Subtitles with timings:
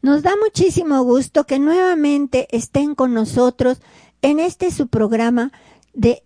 [0.00, 3.80] Nos da muchísimo gusto que nuevamente estén con nosotros
[4.22, 5.52] en este su programa
[5.92, 6.22] de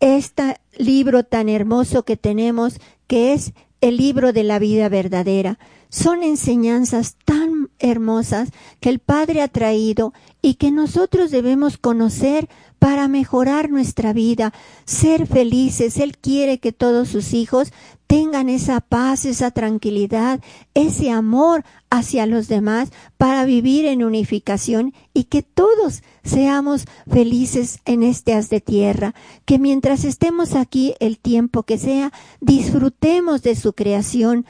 [0.00, 5.58] este libro tan hermoso que tenemos, que es el libro de la vida verdadera.
[5.90, 12.48] Son enseñanzas tan hermosas que el Padre ha traído y que nosotros debemos conocer
[12.80, 14.52] para mejorar nuestra vida,
[14.86, 15.98] ser felices.
[15.98, 17.72] Él quiere que todos sus hijos
[18.08, 20.40] tengan esa paz, esa tranquilidad,
[20.74, 28.02] ese amor hacia los demás para vivir en unificación y que todos seamos felices en
[28.02, 33.74] este haz de tierra, que mientras estemos aquí el tiempo que sea, disfrutemos de su
[33.74, 34.46] creación.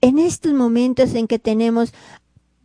[0.00, 1.92] En estos momentos en que tenemos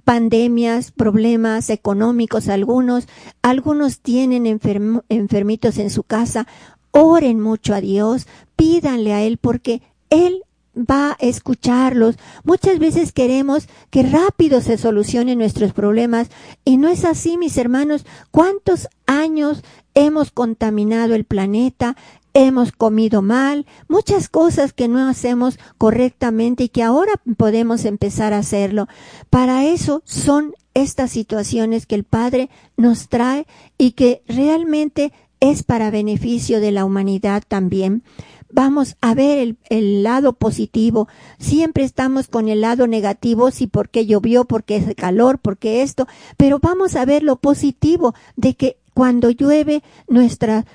[0.08, 3.10] pandemias, problemas económicos algunos,
[3.42, 6.48] algunos tienen enfermitos en su casa,
[6.92, 10.44] oren mucho a Dios, pídanle a Él porque él
[10.78, 12.16] va a escucharlos.
[12.46, 16.30] Muchas veces queremos que rápido se solucionen nuestros problemas
[16.64, 18.06] y no es así, mis hermanos.
[18.32, 19.62] ¿Cuántos años
[19.94, 21.98] hemos contaminado el planeta?
[22.40, 28.38] Hemos comido mal, muchas cosas que no hacemos correctamente y que ahora podemos empezar a
[28.38, 28.88] hacerlo.
[29.32, 33.48] Para eso son estas situaciones que el Padre nos trae
[33.80, 38.04] y que realmente es para beneficio de la humanidad también
[38.52, 41.08] vamos a ver el, lado positivo.
[41.40, 46.60] Siempre estamos con el lado negativo, si porque llovió, porque es calor, porque esto, pero
[46.60, 50.66] vamos a ver lo positivo de que cuando llueve nuestra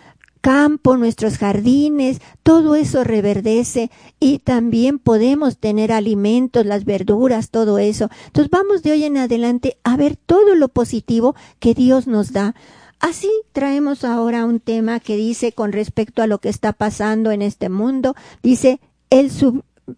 [0.42, 8.10] campo, nuestros jardines, todo eso reverdece y también podemos tener alimentos, las verduras, todo eso.
[8.26, 12.54] Entonces vamos de hoy en adelante a ver todo lo positivo que Dios nos da.
[12.98, 17.40] Así traemos ahora un tema que dice con respecto a lo que está pasando en
[17.40, 18.80] este mundo, dice
[19.10, 19.30] el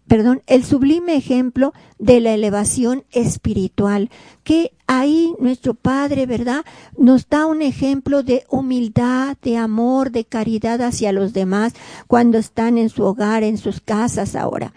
[0.07, 4.09] perdón, el sublime ejemplo de la elevación espiritual,
[4.43, 6.65] que ahí nuestro Padre, ¿verdad?
[6.97, 11.73] Nos da un ejemplo de humildad, de amor, de caridad hacia los demás
[12.07, 14.73] cuando están en su hogar, en sus casas ahora.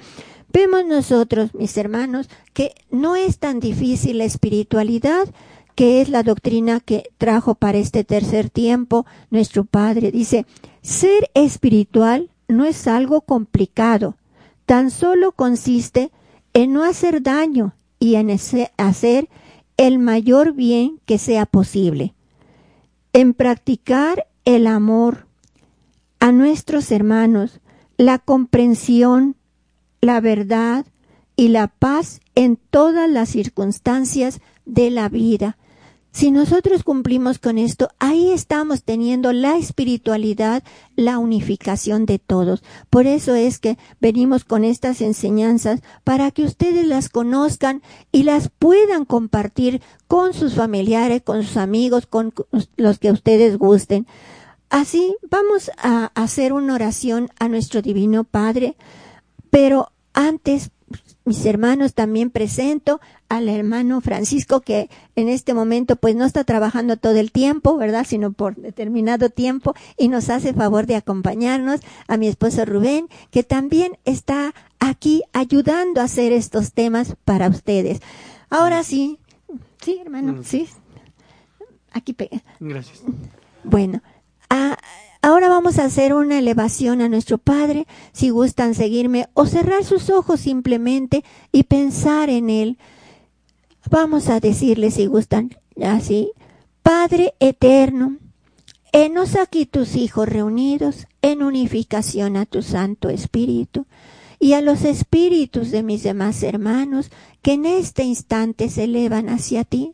[0.50, 5.28] Vemos nosotros, mis hermanos, que no es tan difícil la espiritualidad,
[5.74, 10.10] que es la doctrina que trajo para este tercer tiempo nuestro Padre.
[10.10, 10.46] Dice,
[10.82, 14.16] ser espiritual no es algo complicado,
[14.64, 16.10] tan solo consiste
[16.54, 19.28] en no hacer daño y en hacer
[19.78, 22.14] el mayor bien que sea posible,
[23.14, 25.26] en practicar el amor
[26.20, 27.60] a nuestros hermanos,
[27.96, 29.36] la comprensión,
[30.00, 30.84] la verdad
[31.36, 35.56] y la paz en todas las circunstancias de la vida,
[36.18, 40.64] si nosotros cumplimos con esto, ahí estamos teniendo la espiritualidad,
[40.96, 42.64] la unificación de todos.
[42.90, 48.48] Por eso es que venimos con estas enseñanzas para que ustedes las conozcan y las
[48.48, 52.34] puedan compartir con sus familiares, con sus amigos, con
[52.76, 54.08] los que ustedes gusten.
[54.70, 58.74] Así vamos a hacer una oración a nuestro Divino Padre,
[59.50, 60.72] pero antes
[61.28, 66.96] mis hermanos también presento al hermano Francisco que en este momento pues no está trabajando
[66.96, 68.06] todo el tiempo, ¿verdad?
[68.08, 73.42] Sino por determinado tiempo y nos hace favor de acompañarnos a mi esposo Rubén que
[73.42, 78.00] también está aquí ayudando a hacer estos temas para ustedes.
[78.48, 79.18] Ahora sí,
[79.82, 80.66] sí hermano, sí.
[81.92, 82.42] Aquí pega.
[82.58, 83.02] Gracias.
[83.64, 84.02] Bueno,
[84.48, 84.78] a,
[85.28, 90.08] Ahora vamos a hacer una elevación a nuestro Padre, si gustan seguirme, o cerrar sus
[90.08, 91.22] ojos simplemente
[91.52, 92.78] y pensar en Él.
[93.90, 95.54] Vamos a decirle si gustan
[95.84, 96.30] así.
[96.82, 98.16] Padre eterno,
[98.92, 103.84] enos aquí tus hijos reunidos en unificación a tu Santo Espíritu
[104.40, 107.10] y a los espíritus de mis demás hermanos
[107.42, 109.92] que en este instante se elevan hacia ti.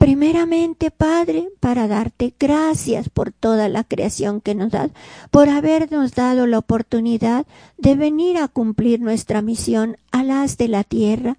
[0.00, 4.90] Primeramente, Padre, para darte gracias por toda la creación que nos das,
[5.30, 7.44] por habernos dado la oportunidad
[7.76, 11.36] de venir a cumplir nuestra misión a las de la tierra.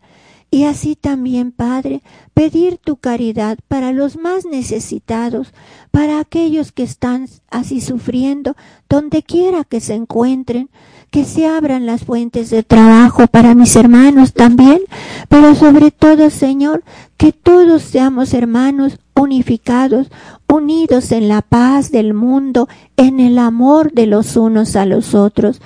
[0.51, 2.03] Y así también, Padre,
[2.35, 5.55] pedir tu caridad para los más necesitados,
[5.89, 8.55] para aquellos que están así sufriendo,
[8.87, 10.69] donde quiera que se encuentren,
[11.11, 14.79] que se abran las fuentes de trabajo para mis hermanos también,
[15.27, 16.83] pero sobre todo, Señor,
[17.17, 20.09] que todos seamos hermanos unificados,
[20.47, 25.61] unidos en la paz del mundo, en el amor de los unos a los otros.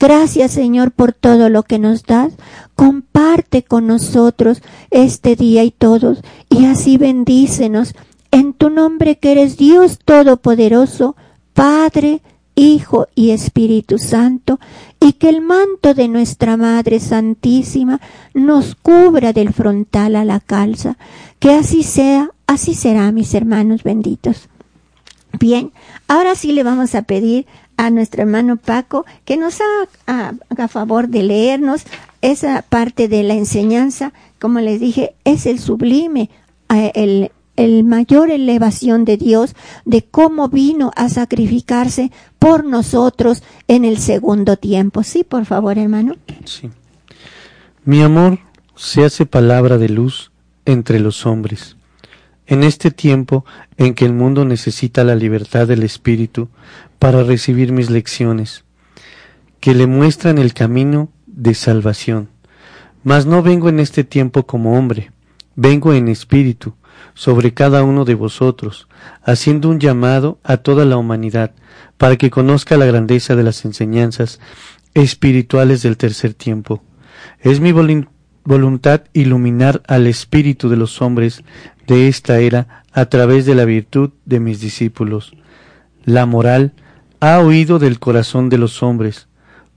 [0.00, 2.34] Gracias Señor por todo lo que nos das.
[2.74, 7.94] Comparte con nosotros este día y todos, y así bendícenos
[8.30, 11.16] en tu nombre que eres Dios Todopoderoso,
[11.54, 12.20] Padre,
[12.58, 14.58] Hijo y Espíritu Santo,
[15.00, 18.00] y que el manto de nuestra Madre Santísima
[18.34, 20.98] nos cubra del frontal a la calza.
[21.38, 24.48] Que así sea, así será, mis hermanos benditos.
[25.38, 25.72] Bien,
[26.08, 27.46] ahora sí le vamos a pedir
[27.76, 29.60] a nuestro hermano Paco que nos
[30.06, 31.84] haga, a favor de leernos
[32.22, 36.28] esa parte de la enseñanza, como les dije, es el sublime,
[36.74, 43.84] eh, el, el mayor elevación de Dios de cómo vino a sacrificarse por nosotros en
[43.84, 45.02] el segundo tiempo.
[45.02, 46.14] Sí, por favor, hermano.
[46.44, 46.70] Sí.
[47.84, 48.38] Mi amor
[48.76, 50.30] se hace palabra de luz
[50.66, 51.76] entre los hombres.
[52.46, 53.44] En este tiempo
[53.76, 56.48] en que el mundo necesita la libertad del espíritu
[57.00, 58.64] para recibir mis lecciones,
[59.58, 62.28] que le muestran el camino de salvación.
[63.02, 65.10] Mas no vengo en este tiempo como hombre,
[65.56, 66.74] vengo en espíritu,
[67.14, 68.88] sobre cada uno de vosotros,
[69.22, 71.52] haciendo un llamado a toda la humanidad,
[71.96, 74.40] para que conozca la grandeza de las enseñanzas
[74.94, 76.82] espirituales del tercer tiempo.
[77.40, 81.42] Es mi voluntad iluminar al espíritu de los hombres
[81.86, 85.32] de esta era a través de la virtud de mis discípulos.
[86.04, 86.72] La moral
[87.20, 89.28] ha oído del corazón de los hombres.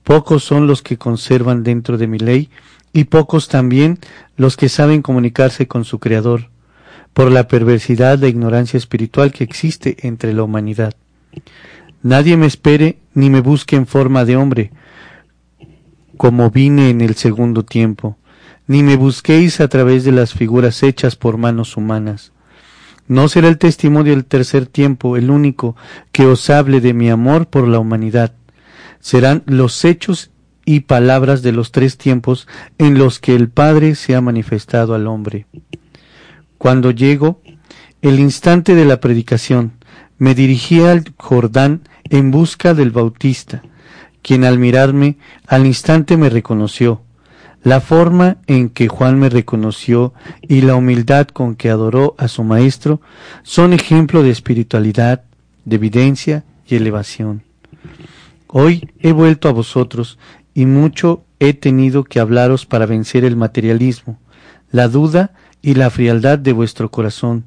[0.04, 2.50] Pocos son los que conservan dentro de mi ley
[2.94, 4.00] y pocos también
[4.36, 6.50] los que saben comunicarse con su Creador
[7.14, 10.94] por la perversidad de ignorancia espiritual que existe entre la humanidad.
[12.04, 14.72] Nadie me espere ni me busque en forma de hombre,
[16.18, 18.18] como vine en el segundo tiempo,
[18.68, 22.32] ni me busquéis a través de las figuras hechas por manos humanas.
[23.08, 25.76] No será el testimonio del tercer tiempo el único
[26.12, 28.34] que os hable de mi amor por la humanidad.
[29.00, 30.32] Serán los hechos
[30.64, 32.48] y palabras de los tres tiempos
[32.78, 35.48] en los que el Padre se ha manifestado al hombre.
[36.62, 37.42] Cuando llego,
[38.04, 39.72] el instante de la predicación,
[40.20, 43.64] me dirigí al Jordán en busca del Bautista,
[44.22, 45.18] quien al mirarme
[45.48, 47.02] al instante me reconoció.
[47.64, 50.14] La forma en que Juan me reconoció
[50.44, 53.02] y la humildad con que adoró a su Maestro
[53.42, 55.24] son ejemplo de espiritualidad,
[55.66, 57.42] de evidencia y elevación.
[58.46, 60.20] Hoy he vuelto a vosotros
[60.54, 64.20] y mucho he tenido que hablaros para vencer el materialismo,
[64.70, 67.46] la duda y la frialdad de vuestro corazón.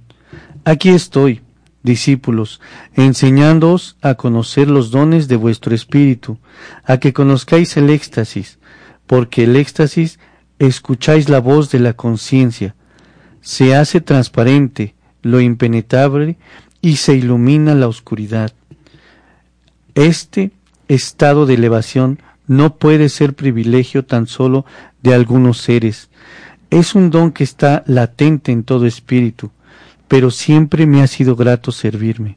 [0.64, 1.42] Aquí estoy,
[1.82, 2.60] discípulos,
[2.94, 6.38] enseñándoos a conocer los dones de vuestro espíritu,
[6.84, 8.58] a que conozcáis el éxtasis,
[9.06, 10.18] porque el éxtasis
[10.58, 12.74] escucháis la voz de la conciencia,
[13.40, 16.38] se hace transparente lo impenetrable
[16.80, 18.52] y se ilumina la oscuridad.
[19.94, 20.52] Este
[20.88, 24.64] estado de elevación no puede ser privilegio tan solo
[25.02, 26.08] de algunos seres,
[26.74, 29.52] es un don que está latente en todo espíritu,
[30.08, 32.36] pero siempre me ha sido grato servirme.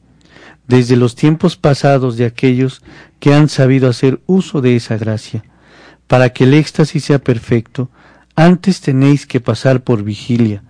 [0.68, 2.84] Desde los tiempos pasados de aquellos
[3.20, 5.44] que han sabido hacer uso de esa gracia.
[6.06, 7.90] Para que el éxtasis sea perfecto,
[8.36, 10.62] antes tenéis que pasar por vigilia,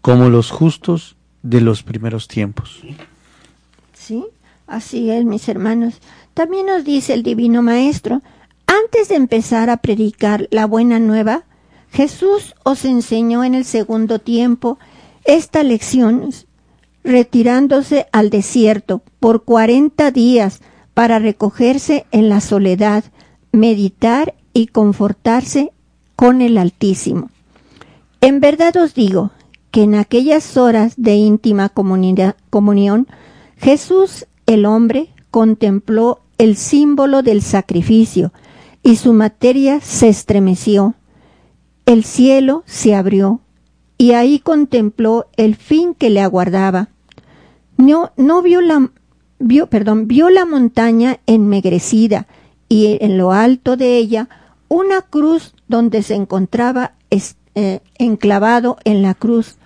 [0.00, 2.82] como los justos de los primeros tiempos.
[3.94, 4.24] Sí,
[4.66, 6.00] así es, mis hermanos.
[6.34, 8.20] También nos dice el Divino Maestro,
[8.66, 11.44] antes de empezar a predicar la buena nueva,
[11.96, 14.78] Jesús os enseñó en el segundo tiempo
[15.24, 16.28] esta lección
[17.02, 20.60] retirándose al desierto por cuarenta días
[20.92, 23.04] para recogerse en la soledad,
[23.50, 25.72] meditar y confortarse
[26.16, 27.30] con el Altísimo.
[28.20, 29.30] En verdad os digo
[29.70, 33.06] que en aquellas horas de íntima comunión,
[33.56, 38.34] Jesús el hombre contempló el símbolo del sacrificio
[38.82, 40.94] y su materia se estremeció
[41.86, 43.40] el cielo se abrió
[43.96, 46.88] y ahí contempló el fin que le aguardaba.
[47.76, 48.90] No, no vio la,
[49.38, 52.26] vio, perdón, vio la montaña enmegrecida
[52.68, 54.28] y en lo alto de ella
[54.68, 56.94] una cruz donde se encontraba
[57.54, 59.56] eh, enclavado en la cruz.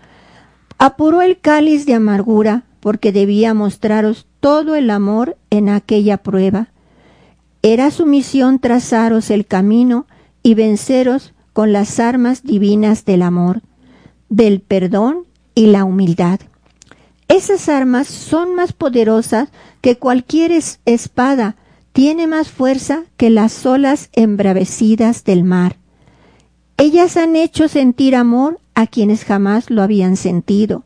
[0.78, 6.68] Apuró el cáliz de amargura porque debía mostraros todo el amor en aquella prueba.
[7.62, 10.06] Era su misión trazaros el camino
[10.42, 13.62] y venceros con las armas divinas del amor,
[14.28, 16.40] del perdón y la humildad.
[17.28, 20.52] Esas armas son más poderosas que cualquier
[20.84, 21.56] espada,
[21.92, 25.76] tiene más fuerza que las olas embravecidas del mar.
[26.76, 30.84] Ellas han hecho sentir amor a quienes jamás lo habían sentido.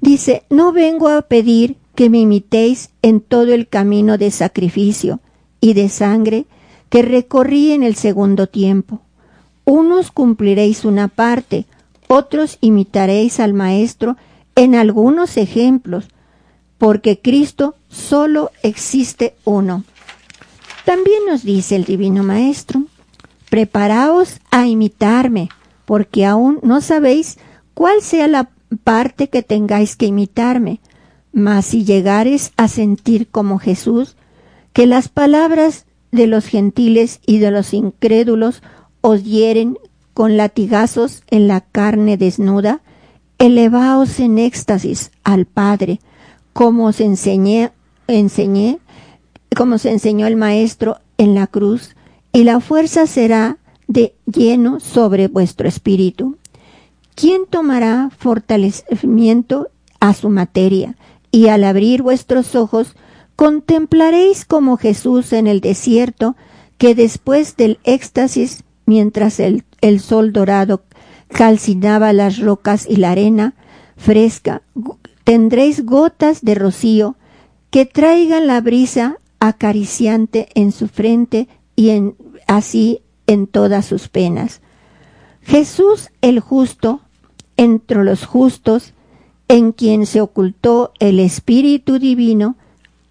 [0.00, 5.20] Dice, no vengo a pedir que me imitéis en todo el camino de sacrificio
[5.60, 6.46] y de sangre
[6.88, 9.03] que recorrí en el segundo tiempo.
[9.64, 11.66] Unos cumpliréis una parte,
[12.08, 14.16] otros imitaréis al Maestro
[14.56, 16.08] en algunos ejemplos,
[16.78, 19.84] porque Cristo solo existe uno.
[20.84, 22.82] También nos dice el Divino Maestro,
[23.48, 25.48] preparaos a imitarme,
[25.86, 27.38] porque aún no sabéis
[27.72, 28.50] cuál sea la
[28.82, 30.80] parte que tengáis que imitarme,
[31.32, 34.16] mas si llegares a sentir como Jesús,
[34.72, 38.62] que las palabras de los gentiles y de los incrédulos
[39.06, 39.78] os hieren
[40.14, 42.80] con latigazos en la carne desnuda,
[43.36, 46.00] elevaos en éxtasis al Padre,
[46.54, 47.70] como os enseñé,
[48.06, 48.78] enseñé,
[49.54, 51.96] como se enseñó el Maestro en la cruz,
[52.32, 53.58] y la fuerza será
[53.88, 56.38] de lleno sobre vuestro espíritu.
[57.14, 59.68] ¿Quién tomará fortalecimiento
[60.00, 60.96] a su materia?
[61.30, 62.96] Y al abrir vuestros ojos,
[63.36, 66.36] contemplaréis como Jesús en el desierto,
[66.78, 70.82] que después del éxtasis, mientras el, el sol dorado
[71.28, 73.54] calcinaba las rocas y la arena
[73.96, 74.62] fresca,
[75.24, 77.16] tendréis gotas de rocío
[77.70, 81.90] que traigan la brisa acariciante en su frente y
[82.46, 84.60] así en todas sus penas.
[85.42, 87.00] Jesús el justo,
[87.56, 88.94] entre los justos,
[89.48, 92.56] en quien se ocultó el Espíritu Divino,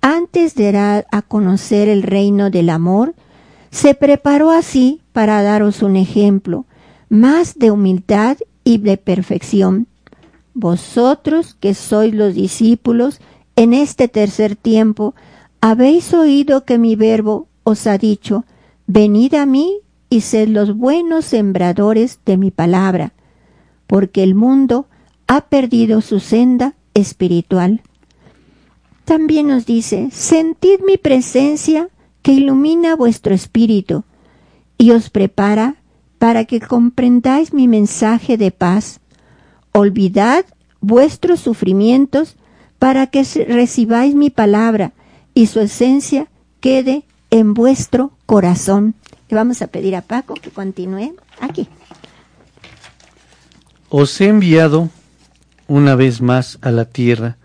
[0.02, 3.14] antes de dar a conocer el reino del amor,
[3.70, 6.66] se preparó así para daros un ejemplo
[7.08, 9.88] más de humildad y de perfección.
[10.56, 13.22] Vosotros que sois los discípulos,
[13.56, 15.14] en este tercer tiempo,
[15.62, 18.46] habéis oído que mi verbo os ha dicho,
[18.88, 19.80] venid a mí
[20.10, 23.14] y sed los buenos sembradores de mi palabra,
[23.88, 24.88] porque el mundo
[25.28, 27.82] ha perdido su senda espiritual.
[29.06, 31.90] También nos dice, sentid mi presencia
[32.22, 34.04] que ilumina vuestro espíritu
[34.78, 35.76] y os prepara
[36.18, 39.00] para que comprendáis mi mensaje de paz.
[39.72, 40.46] Olvidad
[40.82, 42.36] vuestros sufrimientos
[42.80, 44.94] para que recibáis mi palabra
[45.34, 46.28] y su esencia
[46.60, 48.96] quede en vuestro corazón.
[49.30, 51.68] Le vamos a pedir a Paco que continúe aquí.
[53.90, 54.90] Os he enviado
[55.68, 57.38] una vez más a la tierra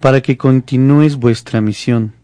[0.00, 2.14] para que continúes vuestra misión,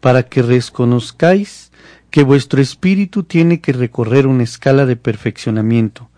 [0.00, 1.69] para que reconozcáis
[2.10, 6.08] que vuestro espíritu tiene que recorrer una escala de perfeccionamiento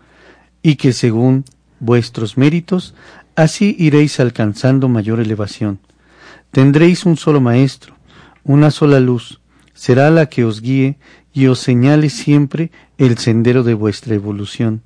[0.61, 1.45] y que según
[1.79, 2.95] vuestros méritos
[3.35, 5.79] así iréis alcanzando mayor elevación.
[6.51, 7.95] Tendréis un solo maestro,
[8.43, 9.41] una sola luz,
[9.73, 10.97] será la que os guíe
[11.33, 14.81] y os señale siempre el sendero de vuestra evolución.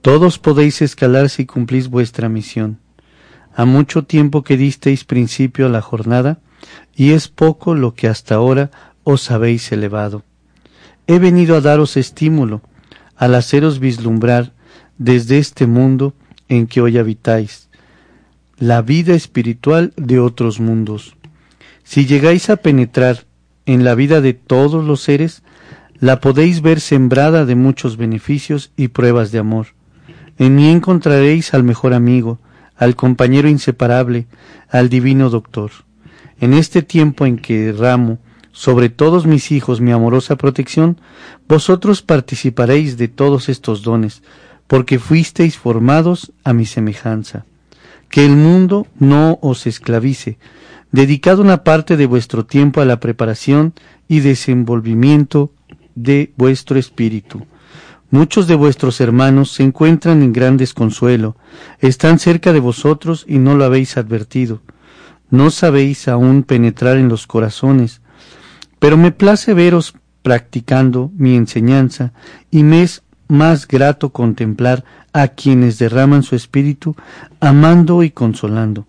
[0.00, 2.78] Todos podéis escalar si cumplís vuestra misión
[3.54, 6.40] a mucho tiempo que disteis principio a la jornada,
[6.94, 8.70] y es poco lo que hasta ahora
[9.04, 10.24] os habéis elevado.
[11.06, 12.62] He venido a daros estímulo,
[13.16, 14.52] al haceros vislumbrar
[14.98, 16.14] desde este mundo
[16.48, 17.68] en que hoy habitáis,
[18.58, 21.16] la vida espiritual de otros mundos.
[21.84, 23.24] Si llegáis a penetrar
[23.66, 25.42] en la vida de todos los seres,
[25.98, 29.68] la podéis ver sembrada de muchos beneficios y pruebas de amor.
[30.38, 32.38] En mí encontraréis al mejor amigo,
[32.76, 34.26] al compañero inseparable,
[34.70, 35.70] al divino doctor.
[36.40, 38.18] En este tiempo en que derramo
[38.52, 41.00] sobre todos mis hijos mi amorosa protección,
[41.48, 44.22] vosotros participaréis de todos estos dones,
[44.66, 47.44] porque fuisteis formados a mi semejanza.
[48.08, 50.38] Que el mundo no os esclavice,
[50.92, 53.74] dedicad una parte de vuestro tiempo a la preparación
[54.08, 55.52] y desenvolvimiento
[55.94, 57.46] de vuestro espíritu.
[58.10, 61.36] Muchos de vuestros hermanos se encuentran en gran desconsuelo,
[61.78, 64.62] están cerca de vosotros y no lo habéis advertido.
[65.30, 67.99] No sabéis aún penetrar en los corazones,
[68.80, 72.12] pero me place veros practicando mi enseñanza
[72.50, 76.96] y me es más grato contemplar a quienes derraman su espíritu
[77.38, 78.86] amando y consolando,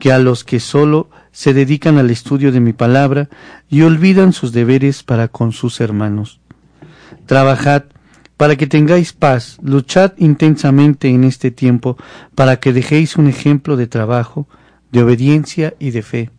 [0.00, 3.28] que a los que sólo se dedican al estudio de mi palabra
[3.70, 6.40] y olvidan sus deberes para con sus hermanos.
[7.26, 7.84] Trabajad
[8.36, 11.96] para que tengáis paz, luchad intensamente en este tiempo,
[12.34, 14.48] para que dejéis un ejemplo de trabajo,
[14.92, 16.30] de obediencia y de fe.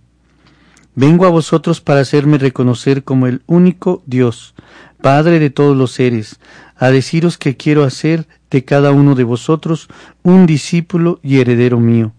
[0.95, 4.55] Vengo a vosotros para hacerme reconocer como el único Dios,
[5.01, 6.39] Padre de todos los seres,
[6.75, 9.87] a deciros que quiero hacer de cada uno de vosotros
[10.23, 12.13] un discípulo y heredero mío,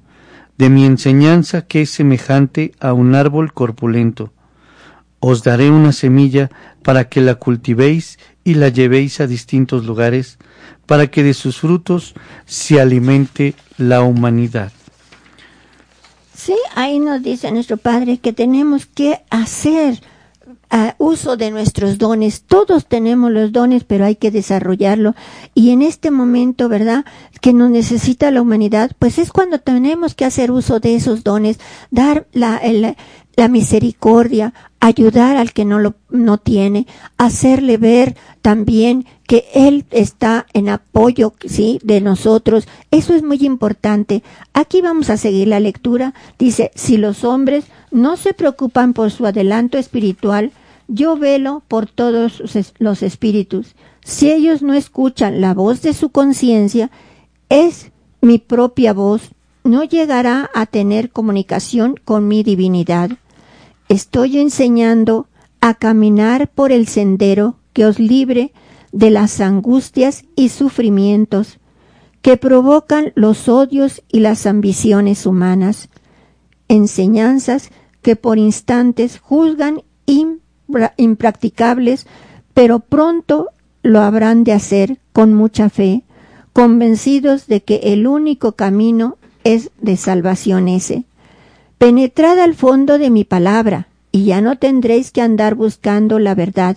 [0.56, 4.32] de mi enseñanza que es semejante a un árbol corpulento.
[5.18, 6.50] Os daré una semilla
[6.82, 10.38] para que la cultivéis y la llevéis a distintos lugares,
[10.86, 12.14] para que de sus frutos
[12.46, 14.72] se alimente la humanidad.
[16.50, 20.00] Sí, ahí nos dice nuestro Padre que tenemos que hacer
[20.72, 22.42] uh, uso de nuestros dones.
[22.42, 25.14] Todos tenemos los dones, pero hay que desarrollarlo.
[25.54, 27.04] Y en este momento, ¿verdad?
[27.40, 31.60] Que nos necesita la humanidad, pues es cuando tenemos que hacer uso de esos dones,
[31.92, 32.96] dar la, el,
[33.40, 40.46] la misericordia, ayudar al que no lo no tiene, hacerle ver también que él está
[40.52, 42.68] en apoyo, sí, de nosotros.
[42.90, 44.22] Eso es muy importante.
[44.52, 46.12] Aquí vamos a seguir la lectura.
[46.38, 50.52] Dice, si los hombres no se preocupan por su adelanto espiritual,
[50.86, 52.42] yo velo por todos
[52.78, 53.74] los espíritus.
[54.04, 56.90] Si ellos no escuchan la voz de su conciencia,
[57.48, 59.30] es mi propia voz,
[59.64, 63.12] no llegará a tener comunicación con mi divinidad
[63.90, 65.26] estoy enseñando
[65.60, 68.52] a caminar por el sendero que os libre
[68.92, 71.58] de las angustias y sufrimientos
[72.22, 75.88] que provocan los odios y las ambiciones humanas,
[76.68, 77.70] enseñanzas
[78.00, 79.82] que por instantes juzgan
[80.96, 82.06] impracticables,
[82.54, 83.48] pero pronto
[83.82, 86.04] lo habrán de hacer con mucha fe,
[86.52, 91.06] convencidos de que el único camino es de salvación ese.
[91.80, 96.76] Penetrad al fondo de mi palabra, y ya no tendréis que andar buscando la verdad.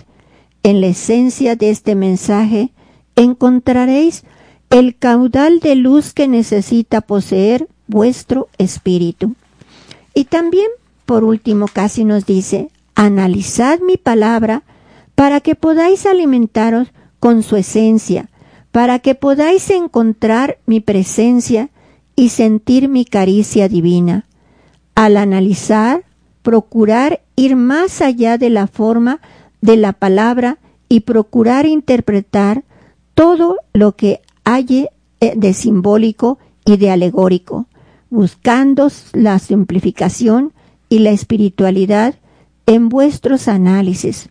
[0.63, 2.71] En la esencia de este mensaje
[3.17, 4.23] encontraréis
[4.69, 9.35] el caudal de luz que necesita poseer vuestro espíritu.
[10.13, 10.67] Y también,
[11.05, 14.63] por último, casi nos dice, analizad mi palabra
[15.15, 16.87] para que podáis alimentaros
[17.19, 18.29] con su esencia,
[18.71, 21.71] para que podáis encontrar mi presencia
[22.15, 24.27] y sentir mi caricia divina.
[24.95, 26.03] Al analizar,
[26.41, 29.19] procurar ir más allá de la forma
[29.61, 32.63] de la palabra y procurar interpretar
[33.15, 34.87] todo lo que hay
[35.19, 37.67] eh, de simbólico y de alegórico,
[38.09, 40.53] buscando la simplificación
[40.89, 42.15] y la espiritualidad
[42.65, 44.29] en vuestros análisis,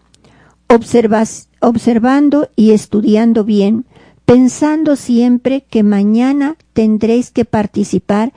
[0.68, 3.84] observando y estudiando bien,
[4.24, 8.32] pensando siempre que mañana tendréis que participar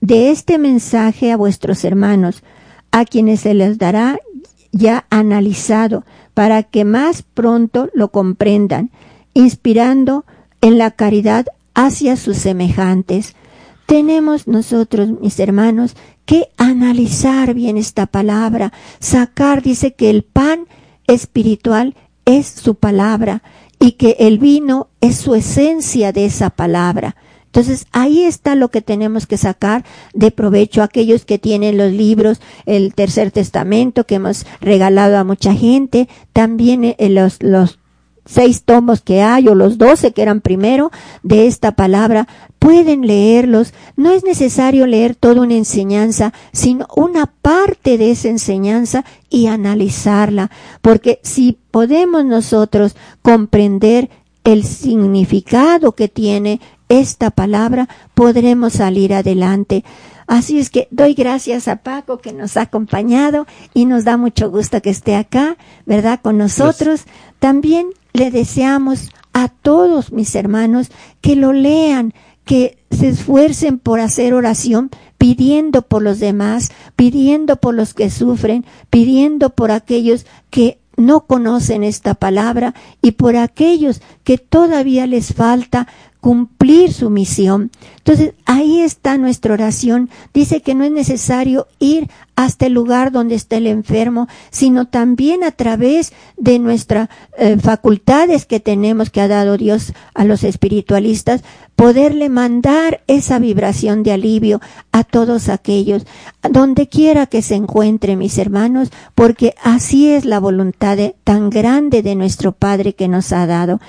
[0.00, 2.42] de este mensaje a vuestros hermanos,
[2.90, 4.18] a quienes se les dará
[4.72, 8.90] ya analizado para que más pronto lo comprendan,
[9.34, 10.24] inspirando
[10.60, 13.34] en la caridad hacia sus semejantes.
[13.86, 20.66] Tenemos nosotros, mis hermanos, que analizar bien esta palabra, sacar, dice que el pan
[21.06, 23.42] espiritual es su palabra
[23.80, 27.16] y que el vino es su esencia de esa palabra.
[27.48, 32.40] Entonces ahí está lo que tenemos que sacar de provecho aquellos que tienen los libros,
[32.66, 37.78] el tercer testamento que hemos regalado a mucha gente, también eh, los, los
[38.26, 40.90] seis tomos que hay o los doce que eran primero
[41.22, 43.72] de esta palabra, pueden leerlos.
[43.96, 50.50] No es necesario leer toda una enseñanza, sino una parte de esa enseñanza y analizarla,
[50.82, 54.10] porque si podemos nosotros comprender
[54.44, 59.84] el significado que tiene esta palabra, podremos salir adelante.
[60.26, 64.50] Así es que doy gracias a Paco que nos ha acompañado y nos da mucho
[64.50, 66.20] gusto que esté acá, ¿verdad?
[66.22, 67.04] Con nosotros.
[67.38, 72.12] También le deseamos a todos mis hermanos que lo lean,
[72.44, 78.64] que se esfuercen por hacer oración, pidiendo por los demás, pidiendo por los que sufren,
[78.90, 85.86] pidiendo por aquellos que no conocen esta palabra y por aquellos que todavía les falta
[86.20, 87.70] cumplir su misión.
[87.98, 90.10] Entonces, ahí está nuestra oración.
[90.34, 95.42] Dice que no es necesario ir hasta el lugar donde está el enfermo, sino también
[95.42, 101.42] a través de nuestras eh, facultades que tenemos que ha dado Dios a los espiritualistas,
[101.74, 104.60] poderle mandar esa vibración de alivio
[104.92, 106.06] a todos aquellos,
[106.48, 112.14] donde quiera que se encuentre, mis hermanos, porque así es la voluntad tan grande de
[112.14, 113.80] nuestro Padre que nos ha dado.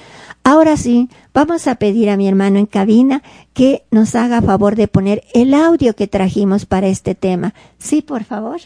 [0.50, 3.22] Ahora sí, vamos a pedir a mi hermano en cabina
[3.54, 7.54] que nos haga favor de poner el audio que trajimos para este tema.
[7.78, 8.60] Sí, por favor.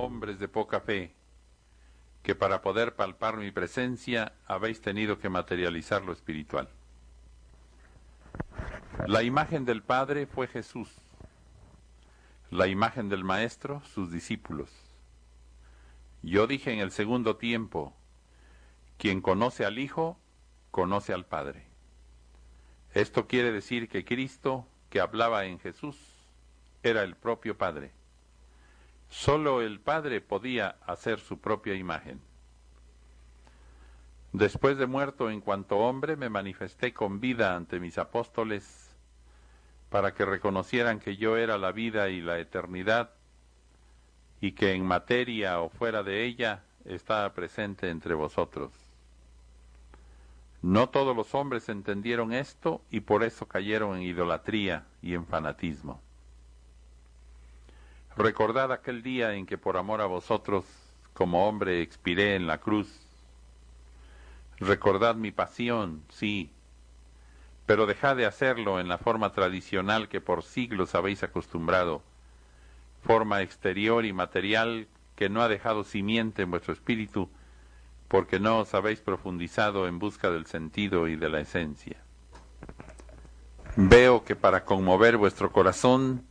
[0.00, 1.14] Hombres de poca fe,
[2.22, 6.68] que para poder palpar mi presencia habéis tenido que materializar lo espiritual.
[9.06, 10.88] La imagen del Padre fue Jesús,
[12.50, 14.70] la imagen del Maestro sus discípulos.
[16.22, 17.94] Yo dije en el segundo tiempo,
[18.98, 20.18] quien conoce al Hijo,
[20.70, 21.64] conoce al Padre.
[22.92, 25.96] Esto quiere decir que Cristo, que hablaba en Jesús,
[26.82, 27.92] era el propio Padre.
[29.10, 32.20] Solo el Padre podía hacer su propia imagen.
[34.32, 38.96] Después de muerto en cuanto hombre, me manifesté con vida ante mis apóstoles
[39.90, 43.10] para que reconocieran que yo era la vida y la eternidad
[44.40, 48.70] y que en materia o fuera de ella estaba presente entre vosotros.
[50.62, 56.00] No todos los hombres entendieron esto y por eso cayeron en idolatría y en fanatismo.
[58.22, 60.66] Recordad aquel día en que por amor a vosotros,
[61.14, 62.88] como hombre, expiré en la cruz.
[64.58, 66.52] Recordad mi pasión, sí,
[67.64, 72.02] pero dejad de hacerlo en la forma tradicional que por siglos habéis acostumbrado,
[73.02, 77.30] forma exterior y material que no ha dejado simiente en vuestro espíritu,
[78.08, 81.96] porque no os habéis profundizado en busca del sentido y de la esencia.
[83.76, 86.26] Veo que para conmover vuestro corazón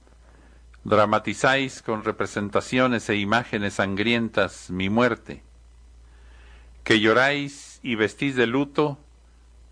[0.89, 5.43] dramatizáis con representaciones e imágenes sangrientas mi muerte,
[6.84, 8.97] que lloráis y vestís de luto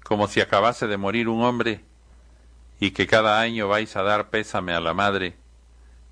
[0.03, 1.83] como si acabase de morir un hombre,
[2.79, 5.35] y que cada año vais a dar pésame a la madre,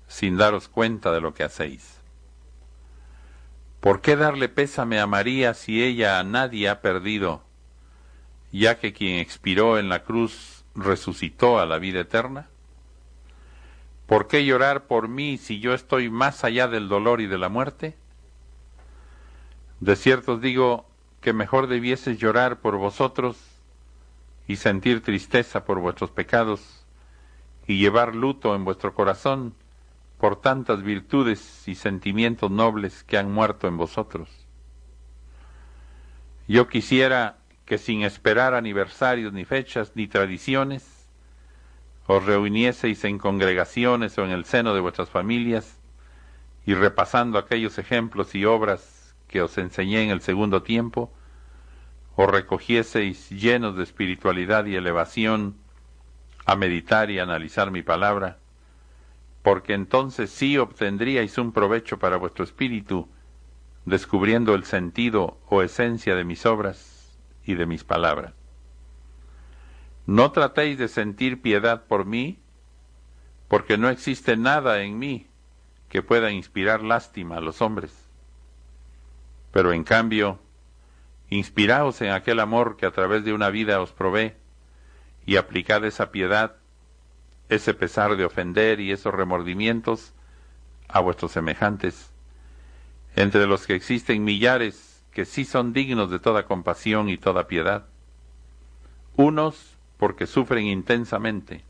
[0.08, 2.00] sin daros cuenta de lo que hacéis.
[3.78, 7.44] ¿Por qué darle pésame a María si ella a nadie ha perdido,
[8.50, 12.48] ya que quien expiró en la cruz resucitó a la vida eterna?
[14.06, 17.48] ¿Por qué llorar por mí si yo estoy más allá del dolor y de la
[17.48, 17.96] muerte?
[19.80, 20.86] De cierto os digo
[21.20, 23.36] que mejor debieses llorar por vosotros
[24.46, 26.86] y sentir tristeza por vuestros pecados
[27.66, 29.54] y llevar luto en vuestro corazón
[30.18, 34.46] por tantas virtudes y sentimientos nobles que han muerto en vosotros.
[36.46, 40.95] Yo quisiera que sin esperar aniversarios ni fechas ni tradiciones,
[42.06, 45.78] os reunieseis en congregaciones o en el seno de vuestras familias
[46.64, 51.12] y repasando aquellos ejemplos y obras que os enseñé en el segundo tiempo,
[52.14, 55.56] os recogieseis llenos de espiritualidad y elevación
[56.44, 58.38] a meditar y analizar mi palabra,
[59.42, 63.08] porque entonces sí obtendríais un provecho para vuestro espíritu,
[63.84, 68.35] descubriendo el sentido o esencia de mis obras y de mis palabras.
[70.06, 72.38] No tratéis de sentir piedad por mí,
[73.48, 75.26] porque no existe nada en mí
[75.88, 77.92] que pueda inspirar lástima a los hombres.
[79.52, 80.38] Pero en cambio,
[81.28, 84.34] inspiraos en aquel amor que a través de una vida os provee,
[85.24, 86.56] y aplicad esa piedad,
[87.48, 90.12] ese pesar de ofender y esos remordimientos
[90.88, 92.12] a vuestros semejantes,
[93.16, 97.86] entre los que existen millares que sí son dignos de toda compasión y toda piedad.
[99.16, 101.64] Unos porque sufren intensamente,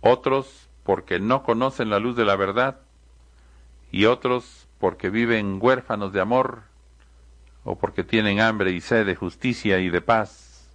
[0.00, 2.80] otros porque no conocen la luz de la verdad
[3.90, 6.62] y otros porque viven huérfanos de amor
[7.64, 10.68] o porque tienen hambre y sed de justicia y de paz.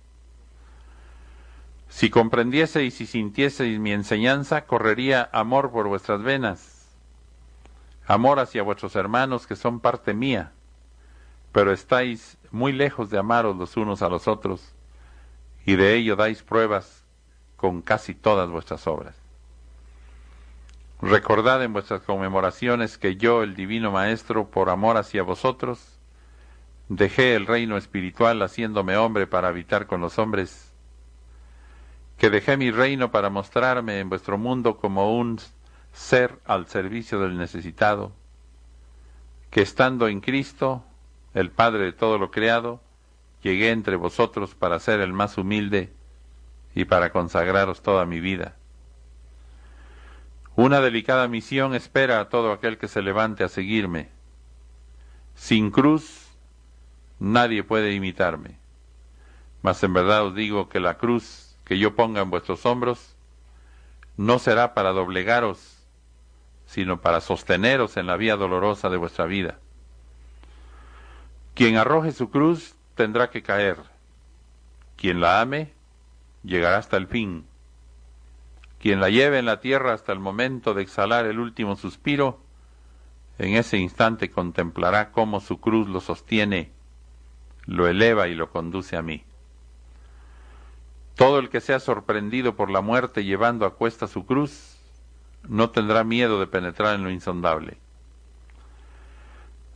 [1.90, 6.88] Si comprendieseis y sintieseis mi enseñanza, correría amor por vuestras venas,
[8.08, 10.52] amor hacia vuestros hermanos que son parte mía,
[11.52, 14.74] pero estáis muy lejos de amaros los unos a los otros
[15.66, 17.04] y de ello dais pruebas
[17.56, 19.16] con casi todas vuestras obras.
[21.02, 26.00] Recordad en vuestras conmemoraciones que yo, el Divino Maestro, por amor hacia vosotros,
[26.90, 30.74] dejé el reino espiritual haciéndome hombre para habitar con los hombres,
[32.18, 35.40] que dejé mi reino para mostrarme en vuestro mundo como un
[35.94, 38.12] ser al servicio del necesitado,
[39.52, 40.84] que estando en Cristo,
[41.34, 42.82] el Padre de todo lo creado,
[43.42, 45.94] llegué entre vosotros para ser el más humilde
[46.76, 48.56] y para consagraros toda mi vida.
[50.56, 54.10] Una delicada misión espera a todo aquel que se levante a seguirme.
[55.36, 56.28] Sin cruz
[57.20, 58.58] nadie puede imitarme.
[59.62, 63.16] Mas en verdad os digo que la cruz que yo ponga en vuestros hombros
[64.18, 65.78] no será para doblegaros,
[66.66, 69.60] sino para sosteneros en la vía dolorosa de vuestra vida.
[71.54, 73.78] Quien arroje su cruz tendrá que caer.
[74.98, 75.72] Quien la ame,
[76.44, 77.46] llegará hasta el fin.
[78.78, 82.42] Quien la lleve en la tierra hasta el momento de exhalar el último suspiro,
[83.38, 86.74] en ese instante contemplará cómo su cruz lo sostiene,
[87.66, 89.24] lo eleva y lo conduce a mí.
[91.16, 94.76] Todo el que sea sorprendido por la muerte llevando a cuesta su cruz,
[95.48, 97.78] no tendrá miedo de penetrar en lo insondable.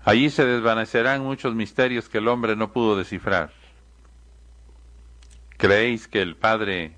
[0.06, 3.52] Allí se desvanecerán muchos misterios que el hombre no pudo descifrar.
[5.58, 6.98] ¿Creéis que el Padre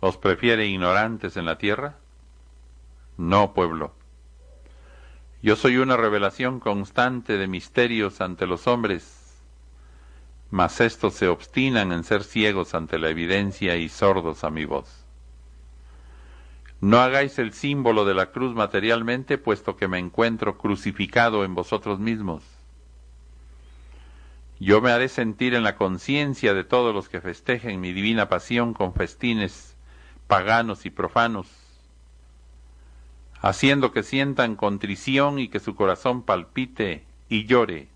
[0.00, 1.96] os prefiere ignorantes en la tierra?
[3.18, 3.94] No, pueblo.
[5.42, 9.38] Yo soy una revelación constante de misterios ante los hombres,
[10.50, 15.03] mas estos se obstinan en ser ciegos ante la evidencia y sordos a mi voz.
[16.80, 21.98] No hagáis el símbolo de la cruz materialmente, puesto que me encuentro crucificado en vosotros
[21.98, 22.42] mismos.
[24.60, 28.72] Yo me haré sentir en la conciencia de todos los que festejen mi divina pasión
[28.72, 29.76] con festines
[30.26, 31.48] paganos y profanos,
[33.40, 37.88] haciendo que sientan contrición y que su corazón palpite y llore.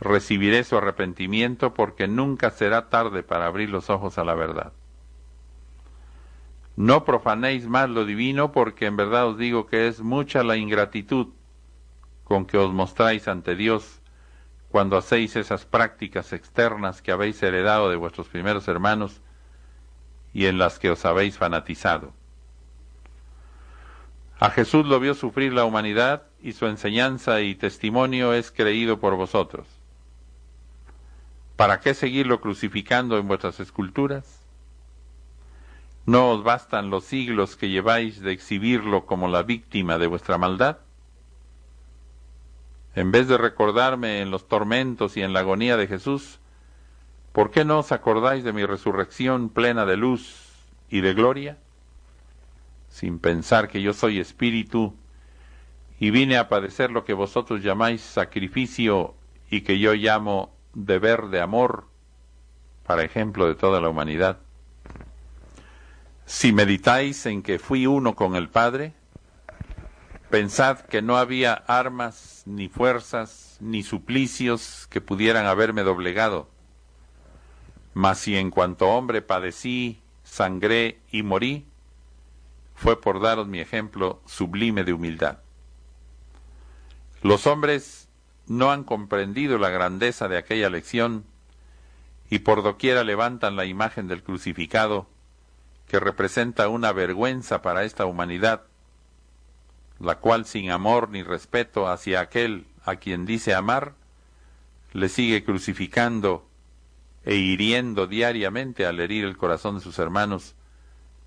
[0.00, 4.72] Recibiré su arrepentimiento porque nunca será tarde para abrir los ojos a la verdad.
[6.76, 11.28] No profanéis más lo divino, porque en verdad os digo que es mucha la ingratitud
[12.24, 14.02] con que os mostráis ante Dios
[14.68, 19.22] cuando hacéis esas prácticas externas que habéis heredado de vuestros primeros hermanos
[20.34, 22.12] y en las que os habéis fanatizado.
[24.38, 29.16] A Jesús lo vio sufrir la humanidad y su enseñanza y testimonio es creído por
[29.16, 29.66] vosotros.
[31.56, 34.45] ¿Para qué seguirlo crucificando en vuestras esculturas?
[36.06, 40.78] ¿No os bastan los siglos que lleváis de exhibirlo como la víctima de vuestra maldad?
[42.94, 46.38] En vez de recordarme en los tormentos y en la agonía de Jesús,
[47.32, 50.54] ¿por qué no os acordáis de mi resurrección plena de luz
[50.88, 51.58] y de gloria?
[52.88, 54.94] Sin pensar que yo soy espíritu
[55.98, 59.16] y vine a padecer lo que vosotros llamáis sacrificio
[59.50, 61.88] y que yo llamo deber de amor,
[62.86, 64.45] para ejemplo de toda la humanidad.
[66.26, 68.94] Si meditáis en que fui uno con el Padre,
[70.28, 76.50] pensad que no había armas, ni fuerzas, ni suplicios que pudieran haberme doblegado.
[77.94, 81.64] Mas si en cuanto hombre padecí, sangré y morí,
[82.74, 85.38] fue por daros mi ejemplo sublime de humildad.
[87.22, 88.08] Los hombres
[88.48, 91.24] no han comprendido la grandeza de aquella lección
[92.30, 95.08] y por doquiera levantan la imagen del crucificado,
[95.88, 98.62] que representa una vergüenza para esta humanidad,
[99.98, 103.94] la cual sin amor ni respeto hacia aquel a quien dice amar,
[104.92, 106.46] le sigue crucificando
[107.24, 110.54] e hiriendo diariamente al herir el corazón de sus hermanos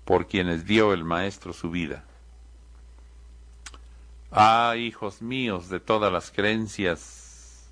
[0.04, 2.04] por quienes dio el Maestro su vida.
[4.32, 7.70] Ah, hijos míos de todas las creencias,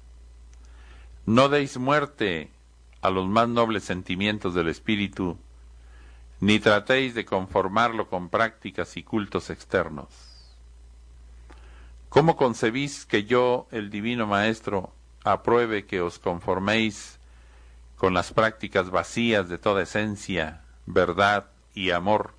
[1.25, 2.51] no deis muerte
[3.01, 5.39] a los más nobles sentimientos del espíritu,
[6.41, 10.09] ni tratéis de conformarlo con prácticas y cultos externos.
[12.09, 14.93] ¿Cómo concebís que yo, el Divino Maestro,
[15.25, 17.19] apruebe que os conforméis
[17.97, 22.35] con las prácticas vacías de toda esencia, verdad y amor,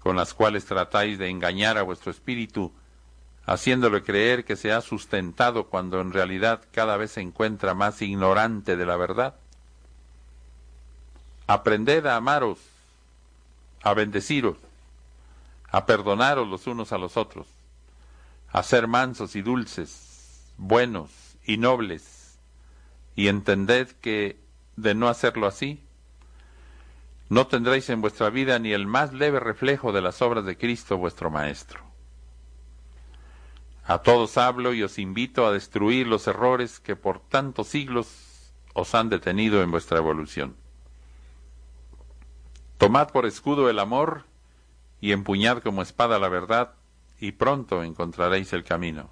[0.00, 2.72] con las cuales tratáis de engañar a vuestro espíritu,
[3.46, 8.76] haciéndole creer que se ha sustentado cuando en realidad cada vez se encuentra más ignorante
[8.76, 9.36] de la verdad?
[11.46, 12.58] Aprended a amaros
[13.86, 14.56] a bendeciros,
[15.70, 17.46] a perdonaros los unos a los otros,
[18.50, 21.12] a ser mansos y dulces, buenos
[21.44, 22.36] y nobles,
[23.14, 24.40] y entended que
[24.74, 25.84] de no hacerlo así,
[27.28, 30.98] no tendréis en vuestra vida ni el más leve reflejo de las obras de Cristo
[30.98, 31.78] vuestro Maestro.
[33.84, 38.96] A todos hablo y os invito a destruir los errores que por tantos siglos os
[38.96, 40.56] han detenido en vuestra evolución.
[42.78, 44.24] Tomad por escudo el amor
[45.00, 46.74] y empuñad como espada la verdad,
[47.18, 49.10] y pronto encontraréis el camino.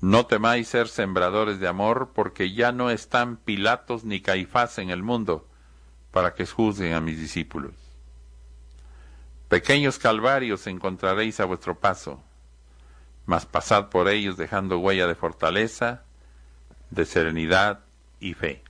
[0.00, 5.02] No temáis ser sembradores de amor, porque ya no están Pilatos ni Caifás en el
[5.02, 5.46] mundo
[6.10, 7.72] para que juzguen a mis discípulos.
[9.48, 12.22] Pequeños calvarios encontraréis a vuestro paso,
[13.26, 16.02] mas pasad por ellos dejando huella de fortaleza,
[16.90, 17.80] de serenidad
[18.18, 18.61] y fe.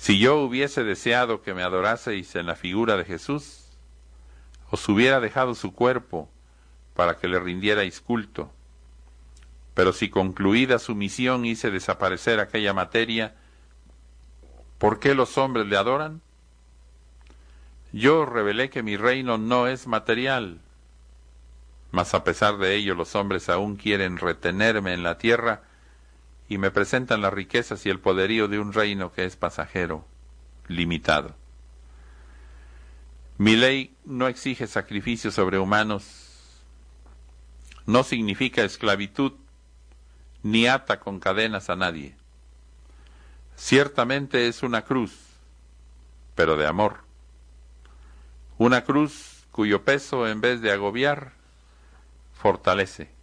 [0.00, 3.66] Si yo hubiese deseado que me adoraseis en la figura de Jesús,
[4.70, 6.30] os hubiera dejado su cuerpo
[6.94, 8.50] para que le rindierais culto.
[9.74, 13.36] Pero si concluida su misión hice desaparecer aquella materia,
[14.78, 16.22] ¿por qué los hombres le adoran?
[17.92, 20.62] Yo revelé que mi reino no es material.
[21.90, 25.60] mas a pesar de ello los hombres aún quieren retenerme en la tierra
[26.50, 30.04] y me presentan las riquezas y el poderío de un reino que es pasajero,
[30.66, 31.36] limitado.
[33.38, 36.64] Mi ley no exige sacrificios sobrehumanos,
[37.86, 39.34] no significa esclavitud,
[40.42, 42.16] ni ata con cadenas a nadie.
[43.54, 45.16] Ciertamente es una cruz,
[46.34, 47.04] pero de amor.
[48.58, 51.30] Una cruz cuyo peso, en vez de agobiar,
[52.34, 53.19] fortalece.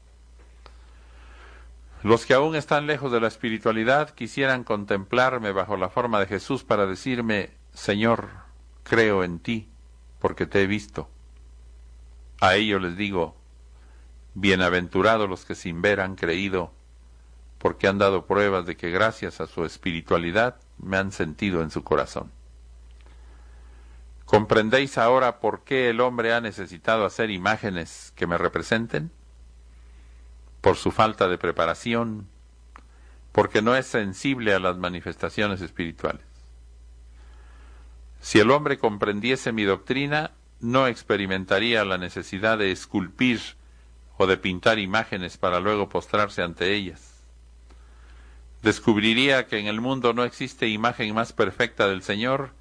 [2.04, 6.64] Los que aún están lejos de la espiritualidad quisieran contemplarme bajo la forma de Jesús
[6.64, 8.30] para decirme, Señor,
[8.84, 9.70] creo en ti
[10.20, 11.10] porque te he visto.
[12.40, 13.36] A ellos les digo,
[14.36, 16.72] bienaventurados los que sin ver han creído,
[17.58, 21.84] porque han dado pruebas de que gracias a su espiritualidad me han sentido en su
[21.84, 22.32] corazón.
[24.26, 29.12] ¿Comprendéis ahora por qué el hombre ha necesitado hacer imágenes que me representen?
[30.62, 32.28] Por su falta de preparación,
[33.32, 36.26] porque no es sensible a las manifestaciones espirituales.
[38.20, 43.39] Si el hombre comprendiese mi doctrina, no experimentaría la necesidad de esculpir
[44.17, 47.22] o de pintar imágenes para luego postrarse ante ellas.
[48.63, 52.52] Descubriría que en el mundo no existe imagen más perfecta del Señor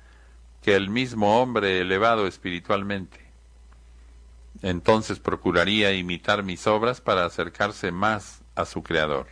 [0.62, 3.25] que el mismo hombre elevado espiritualmente.
[4.62, 9.26] Entonces procuraría imitar mis obras para acercarse más a su Creador.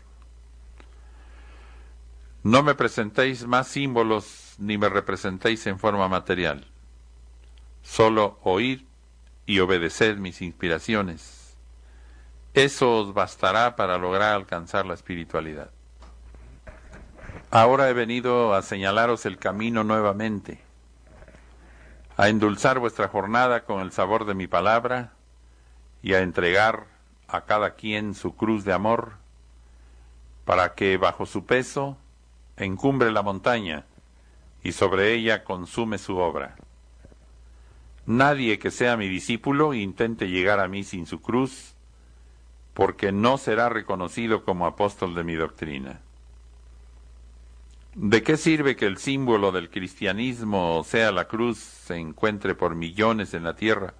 [2.42, 6.66] No me presentéis más símbolos ni me representéis en forma material.
[7.82, 8.86] Solo oír
[9.46, 11.56] y obedecer mis inspiraciones.
[12.52, 15.70] Eso os bastará para lograr alcanzar la espiritualidad.
[17.50, 20.63] Ahora he venido a señalaros el camino nuevamente,
[22.16, 25.12] a endulzar vuestra jornada con el sabor de mi palabra
[26.02, 26.86] y a entregar
[27.26, 29.14] a cada quien su cruz de amor,
[30.44, 31.96] para que bajo su peso
[32.56, 33.86] encumbre la montaña
[34.62, 36.56] y sobre ella consume su obra.
[38.06, 41.74] Nadie que sea mi discípulo intente llegar a mí sin su cruz,
[42.74, 46.00] porque no será reconocido como apóstol de mi doctrina.
[47.94, 53.34] ¿De qué sirve que el símbolo del cristianismo, sea la cruz, se encuentre por millones
[53.34, 53.94] en la tierra,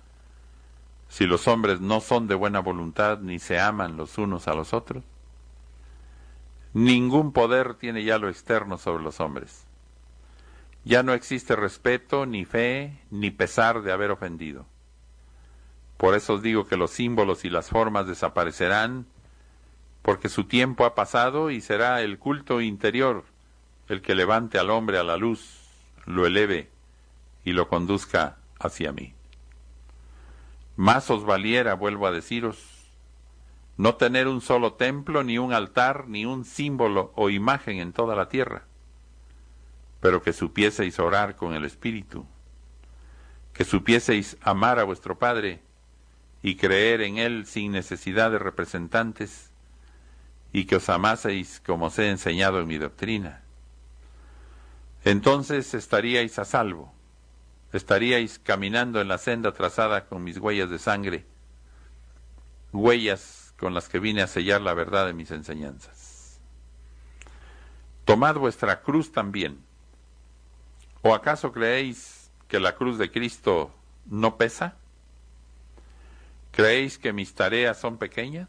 [1.09, 4.75] si los hombres no son de buena voluntad ni se aman los unos a los
[4.75, 5.05] otros?
[6.73, 9.65] Ningún poder tiene ya lo externo sobre los hombres.
[10.85, 14.67] Ya no existe respeto, ni fe, ni pesar de haber ofendido.
[15.99, 19.07] Por eso os digo que los símbolos y las formas desaparecerán,
[20.03, 23.25] porque su tiempo ha pasado y será el culto interior
[23.89, 25.61] el que levante al hombre a la luz,
[26.07, 26.71] lo eleve
[27.45, 29.15] y lo conduzca hacia mí.
[30.77, 32.59] Más os valiera, vuelvo a deciros,
[33.77, 38.15] no tener un solo templo, ni un altar, ni un símbolo o imagen en toda
[38.17, 38.65] la tierra
[40.05, 42.27] pero que supieseis orar con el Espíritu,
[43.55, 45.63] que supieseis amar a vuestro Padre
[46.43, 49.51] y creer en Él sin necesidad de representantes,
[50.53, 53.44] y que os amaseis como os he enseñado en mi doctrina.
[55.05, 56.93] Entonces estaríais a salvo,
[57.73, 61.27] estaríais caminando en la senda trazada con mis huellas de sangre,
[62.73, 66.41] huellas con las que vine a sellar la verdad de mis enseñanzas.
[68.05, 69.63] Tomad vuestra cruz también,
[71.07, 73.71] ¿O acaso creéis que la cruz de Cristo
[74.07, 74.79] no pesa?
[76.51, 78.49] ¿Creéis que mis tareas son pequeñas?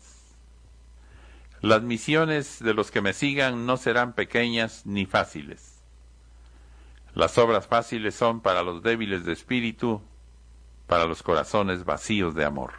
[1.60, 5.74] Las misiones de los que me sigan no serán pequeñas ni fáciles.
[7.16, 10.01] Las obras fáciles son para los débiles de espíritu,
[10.86, 12.74] para los corazones vacíos de amor.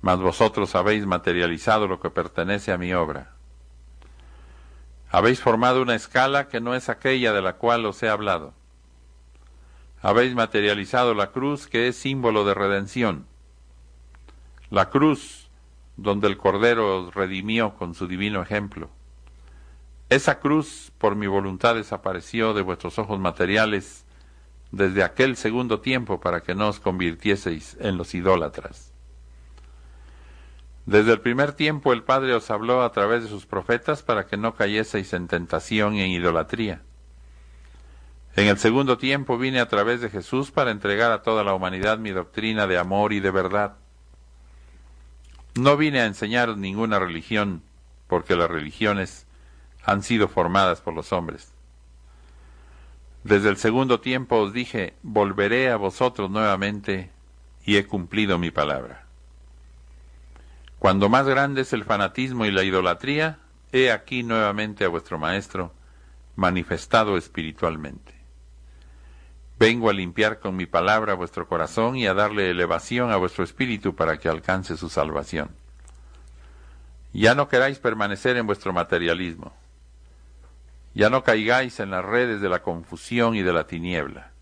[0.00, 3.34] Mas vosotros habéis materializado lo que pertenece a mi obra.
[5.10, 8.54] Habéis formado una escala que no es aquella de la cual os he hablado.
[10.00, 13.26] Habéis materializado la cruz que es símbolo de redención.
[14.70, 15.50] La cruz
[15.98, 18.88] donde el Cordero os redimió con su divino ejemplo.
[20.10, 24.06] Esa cruz por mi voluntad desapareció de vuestros ojos materiales
[24.70, 28.92] desde aquel segundo tiempo para que no os convirtieseis en los idólatras.
[30.86, 34.38] Desde el primer tiempo el Padre os habló a través de sus profetas para que
[34.38, 36.80] no cayeseis en tentación y en idolatría.
[38.34, 41.98] En el segundo tiempo vine a través de Jesús para entregar a toda la humanidad
[41.98, 43.76] mi doctrina de amor y de verdad.
[45.54, 47.62] No vine a enseñaros ninguna religión,
[48.06, 49.26] porque las religiones
[49.88, 51.50] han sido formadas por los hombres.
[53.24, 57.10] Desde el segundo tiempo os dije, volveré a vosotros nuevamente
[57.64, 59.06] y he cumplido mi palabra.
[60.78, 63.38] Cuando más grande es el fanatismo y la idolatría,
[63.72, 65.72] he aquí nuevamente a vuestro Maestro,
[66.36, 68.12] manifestado espiritualmente.
[69.58, 73.96] Vengo a limpiar con mi palabra vuestro corazón y a darle elevación a vuestro espíritu
[73.96, 75.48] para que alcance su salvación.
[77.14, 79.54] Ya no queráis permanecer en vuestro materialismo.
[80.98, 84.32] Ya no caigáis en las redes de la confusión y de la tiniebla.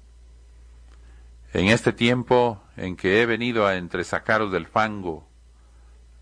[1.52, 5.28] En este tiempo en que he venido a entresacaros del fango,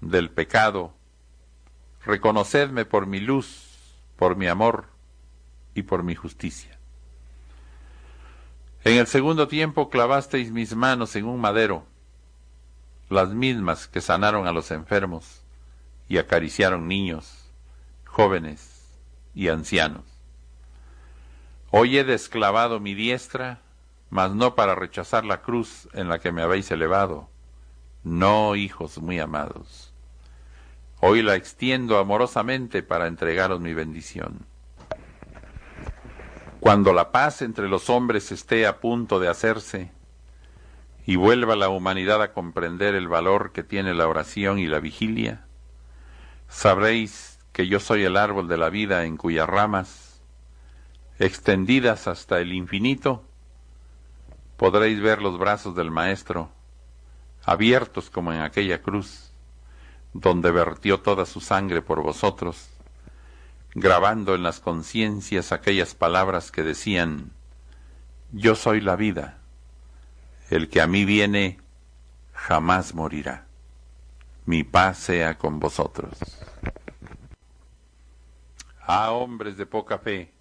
[0.01, 0.93] del pecado,
[2.05, 4.87] reconocedme por mi luz, por mi amor
[5.73, 6.81] y por mi justicia.
[8.83, 11.87] En el segundo tiempo clavasteis mis manos en un madero,
[13.09, 15.45] las mismas que sanaron a los enfermos
[16.09, 17.53] y acariciaron niños,
[18.05, 18.83] jóvenes
[19.33, 20.14] y ancianos.
[21.77, 23.59] Hoy he desclavado mi diestra,
[24.09, 27.29] mas no para rechazar la cruz en la que me habéis elevado.
[28.05, 29.93] No, hijos muy amados.
[31.01, 34.47] Hoy la extiendo amorosamente para entregaros mi bendición.
[36.61, 39.91] Cuando la paz entre los hombres esté a punto de hacerse
[41.05, 45.45] y vuelva la humanidad a comprender el valor que tiene la oración y la vigilia,
[46.47, 50.14] sabréis que yo soy el árbol de la vida en cuyas ramas,
[51.19, 53.25] extendidas hasta el infinito,
[54.57, 56.51] podréis ver los brazos del Maestro,
[57.45, 59.33] abiertos como en aquella cruz,
[60.13, 62.69] donde vertió toda su sangre por vosotros,
[63.75, 67.33] grabando en las conciencias aquellas palabras que decían,
[68.33, 69.39] Yo soy la vida,
[70.51, 71.59] el que a mí viene
[72.33, 73.47] jamás morirá.
[74.47, 76.13] Mi paz sea con vosotros.
[78.87, 80.34] Ah, hombres de poca fe,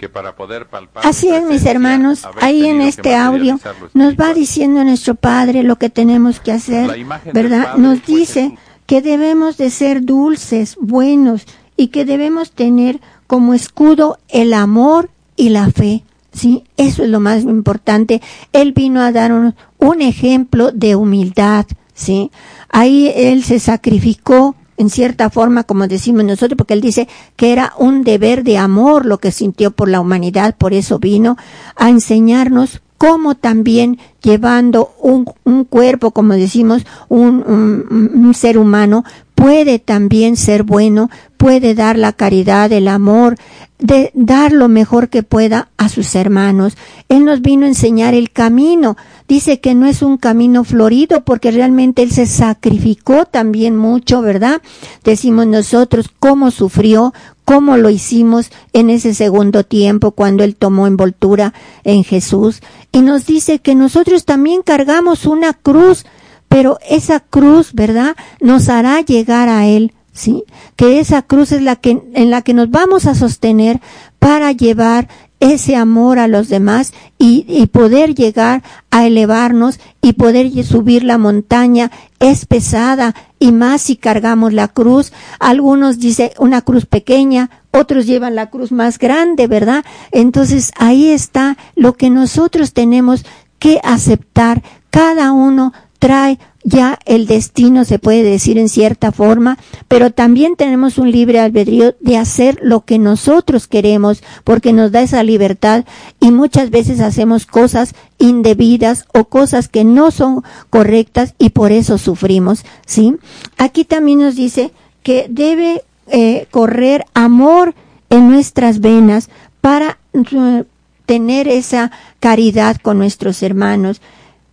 [0.00, 3.60] que para poder palpar Así es, mis hermanos, ahí en este audio
[3.92, 7.76] nos va diciendo nuestro Padre lo que tenemos que hacer, ¿verdad?
[7.76, 11.44] Nos dice que debemos de ser dulces, buenos
[11.76, 16.02] y que debemos tener como escudo el amor y la fe.
[16.32, 18.22] Sí, eso es lo más importante.
[18.54, 22.30] Él vino a dar un, un ejemplo de humildad, sí.
[22.70, 27.06] Ahí él se sacrificó en cierta forma, como decimos nosotros, porque él dice
[27.36, 31.36] que era un deber de amor lo que sintió por la humanidad, por eso vino
[31.76, 35.24] a enseñarnos cómo también llevando un,
[35.64, 42.12] cuerpo, como decimos, un, un, un, ser humano, puede también ser bueno, puede dar la
[42.12, 43.38] caridad, el amor,
[43.78, 46.76] de dar lo mejor que pueda a sus hermanos.
[47.08, 48.98] Él nos vino a enseñar el camino.
[49.26, 54.60] Dice que no es un camino florido porque realmente Él se sacrificó también mucho, ¿verdad?
[55.04, 57.14] Decimos nosotros cómo sufrió,
[57.50, 62.60] cómo lo hicimos en ese segundo tiempo cuando Él tomó envoltura en Jesús.
[62.92, 66.06] Y nos dice que nosotros también cargamos una cruz,
[66.46, 68.14] pero esa cruz, ¿verdad?
[68.40, 70.44] Nos hará llegar a Él ¿sí?
[70.76, 73.80] Que esa cruz es la que, en la que nos vamos a sostener
[74.20, 75.08] para llevar
[75.40, 81.16] ese amor a los demás y, y, poder llegar a elevarnos y poder subir la
[81.16, 85.12] montaña es pesada y más si cargamos la cruz.
[85.38, 89.84] Algunos dicen una cruz pequeña, otros llevan la cruz más grande, ¿verdad?
[90.12, 93.24] Entonces ahí está lo que nosotros tenemos
[93.58, 94.62] que aceptar.
[94.90, 99.58] Cada uno trae ya el destino se puede decir en cierta forma,
[99.88, 105.00] pero también tenemos un libre albedrío de hacer lo que nosotros queremos, porque nos da
[105.00, 105.84] esa libertad
[106.20, 111.96] y muchas veces hacemos cosas indebidas o cosas que no son correctas y por eso
[111.96, 113.16] sufrimos, ¿sí?
[113.56, 117.74] Aquí también nos dice que debe eh, correr amor
[118.10, 119.30] en nuestras venas
[119.60, 120.64] para uh,
[121.06, 124.00] tener esa caridad con nuestros hermanos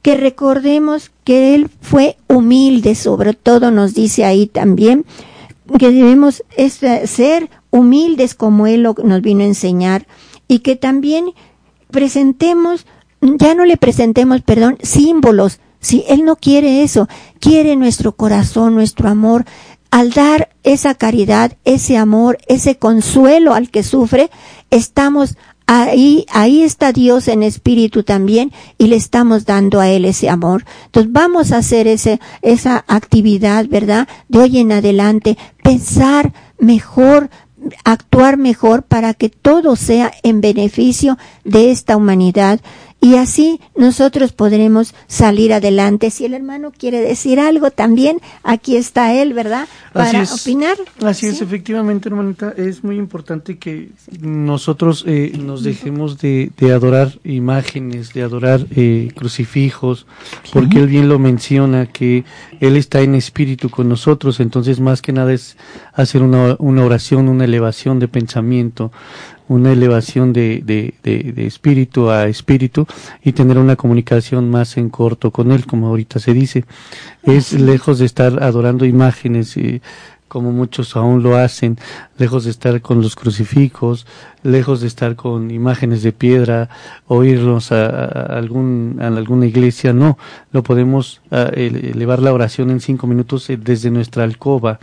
[0.07, 5.05] que recordemos que Él fue humilde, sobre todo nos dice ahí también,
[5.77, 6.45] que debemos
[7.03, 10.07] ser humildes como Él nos vino a enseñar
[10.47, 11.31] y que también
[11.91, 12.85] presentemos,
[13.19, 17.09] ya no le presentemos, perdón, símbolos, si Él no quiere eso,
[17.41, 19.43] quiere nuestro corazón, nuestro amor,
[19.91, 24.31] al dar esa caridad, ese amor, ese consuelo al que sufre,
[24.69, 25.35] estamos
[25.69, 30.63] Ahí, ahí está Dios en espíritu también y le estamos dando a Él ese amor.
[30.85, 34.07] Entonces vamos a hacer ese, esa actividad, ¿verdad?
[34.29, 37.29] De hoy en adelante, pensar mejor,
[37.83, 42.61] actuar mejor para que todo sea en beneficio de esta humanidad
[42.99, 46.09] y así nosotros podremos salir adelante.
[46.09, 49.67] Si el hermano quiere decir algo también, aquí está él, ¿verdad?
[49.93, 50.77] Para opinar.
[51.03, 58.13] Así es, efectivamente, hermanita, es muy importante que nosotros eh, nos dejemos de, adorar imágenes,
[58.13, 60.07] de adorar eh, crucifijos,
[60.51, 62.25] porque él bien lo menciona, que
[62.59, 65.55] él está en espíritu con nosotros, entonces más que nada es
[65.93, 68.91] hacer una, una oración, una elevación de pensamiento,
[69.47, 72.85] una elevación de, de, de, espíritu a espíritu
[73.23, 76.65] y tener una comunicación más en corto con él, como ahorita se dice.
[77.23, 79.81] Es lejos de estar adorando imágenes, y
[80.27, 81.77] como muchos aún lo hacen,
[82.17, 84.05] lejos de estar con los crucifijos,
[84.47, 86.69] lejos de estar con imágenes de piedra
[87.05, 90.17] o irnos a, algún, a alguna iglesia, no,
[90.51, 94.79] lo podemos elevar la oración en cinco minutos eh, desde nuestra alcoba,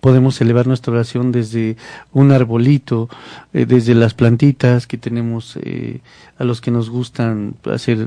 [0.00, 1.76] podemos elevar nuestra oración desde
[2.12, 3.08] un arbolito,
[3.52, 6.00] eh, desde las plantitas que tenemos, eh,
[6.36, 8.06] a los que nos gustan hacer,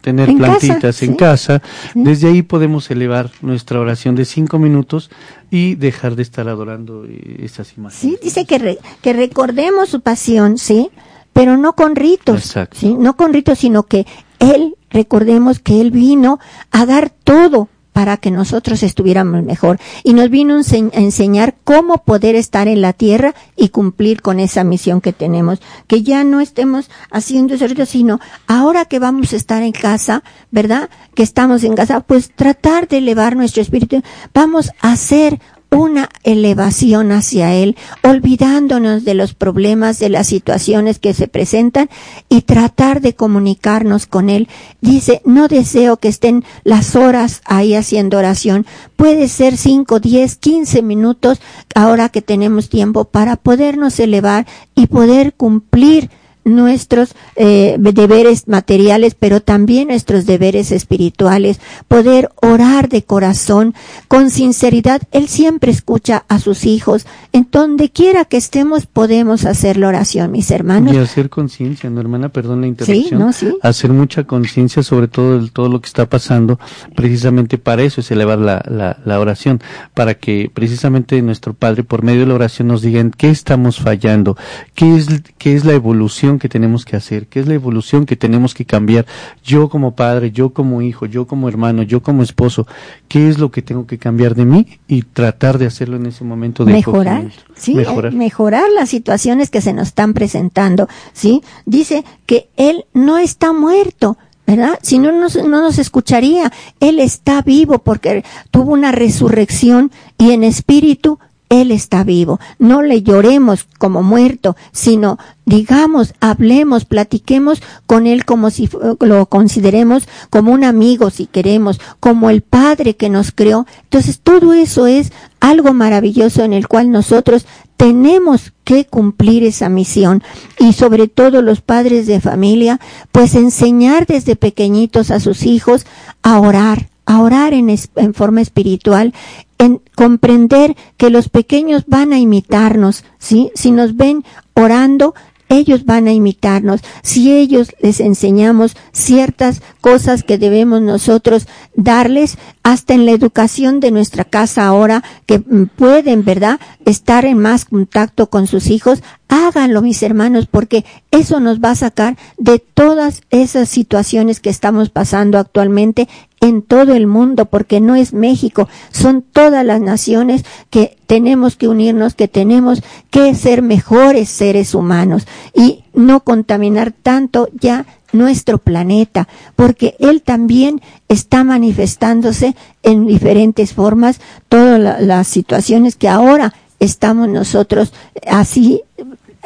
[0.00, 1.62] tener plantitas en casa,
[1.94, 5.10] desde ahí podemos elevar nuestra oración de cinco minutos
[5.50, 7.06] y dejar de estar adorando
[7.38, 8.00] esas imágenes.
[8.00, 10.90] Sí, dice que, que recordemos su pasión, ¿sí?
[11.32, 12.94] Pero no con ritos, ¿sí?
[12.94, 14.06] No con ritos, sino que
[14.38, 16.40] Él, recordemos que Él vino
[16.70, 19.78] a dar todo para que nosotros estuviéramos mejor.
[20.04, 24.64] Y nos vino a enseñar cómo poder estar en la tierra y cumplir con esa
[24.64, 25.60] misión que tenemos.
[25.86, 30.22] Que ya no estemos haciendo ese rito, sino ahora que vamos a estar en casa,
[30.50, 30.88] ¿verdad?
[31.14, 34.02] Que estamos en casa, pues tratar de elevar nuestro espíritu.
[34.32, 35.40] Vamos a hacer
[35.70, 41.88] una elevación hacia Él, olvidándonos de los problemas, de las situaciones que se presentan
[42.28, 44.48] y tratar de comunicarnos con Él.
[44.80, 48.66] Dice, no deseo que estén las horas ahí haciendo oración.
[48.96, 51.40] Puede ser cinco, diez, quince minutos
[51.74, 56.10] ahora que tenemos tiempo para podernos elevar y poder cumplir
[56.44, 63.74] nuestros eh, deberes materiales, pero también nuestros deberes espirituales, poder orar de corazón,
[64.08, 65.02] con sinceridad.
[65.12, 67.06] Él siempre escucha a sus hijos.
[67.32, 70.94] En donde quiera que estemos podemos hacer la oración, mis hermanos.
[70.94, 72.30] Y hacer conciencia, ¿no, hermana?
[72.30, 73.30] Perdón la interrupción.
[73.62, 76.58] Hacer mucha conciencia sobre todo todo lo que está pasando.
[76.94, 79.60] Precisamente para eso es elevar la, la, la oración,
[79.94, 83.78] para que precisamente nuestro Padre, por medio de la oración, nos diga en qué estamos
[83.78, 84.36] fallando,
[84.74, 88.16] qué es, qué es la evolución que tenemos que hacer, qué es la evolución que
[88.16, 89.06] tenemos que cambiar.
[89.42, 92.66] Yo como padre, yo como hijo, yo como hermano, yo como esposo,
[93.08, 96.24] qué es lo que tengo que cambiar de mí y tratar de hacerlo en ese
[96.24, 98.12] momento de mejorar, sí, mejorar.
[98.12, 101.42] mejorar las situaciones que se nos están presentando, sí.
[101.66, 104.16] Dice que él no está muerto,
[104.46, 104.78] ¿verdad?
[104.82, 106.52] Si no nos, no nos escucharía.
[106.80, 111.18] Él está vivo porque tuvo una resurrección y en espíritu
[111.50, 112.40] él está vivo.
[112.58, 118.70] No le lloremos como muerto, sino digamos, hablemos, platiquemos con Él como si
[119.00, 123.66] lo consideremos como un amigo, si queremos, como el Padre que nos creó.
[123.82, 127.46] Entonces, todo eso es algo maravilloso en el cual nosotros
[127.76, 130.22] tenemos que cumplir esa misión
[130.58, 132.78] y sobre todo los padres de familia,
[133.10, 135.86] pues enseñar desde pequeñitos a sus hijos
[136.22, 137.76] a orar, a orar en,
[138.14, 139.14] forma espiritual,
[139.58, 143.02] en comprender que los pequeños van a imitarnos.
[143.18, 144.22] Si nos ven
[144.54, 145.14] orando,
[145.48, 146.82] ellos van a imitarnos.
[147.02, 153.90] Si ellos les enseñamos ciertas cosas que debemos nosotros darles, hasta en la educación de
[153.90, 160.02] nuestra casa ahora, que pueden, ¿verdad?, estar en más contacto con sus hijos, háganlo, mis
[160.02, 166.08] hermanos, porque eso nos va a sacar de todas esas situaciones que estamos pasando actualmente
[166.40, 171.68] en todo el mundo, porque no es México, son todas las naciones que tenemos que
[171.68, 179.28] unirnos, que tenemos que ser mejores seres humanos y no contaminar tanto ya nuestro planeta,
[179.54, 187.92] porque él también está manifestándose en diferentes formas, todas las situaciones que ahora estamos nosotros
[188.26, 188.82] así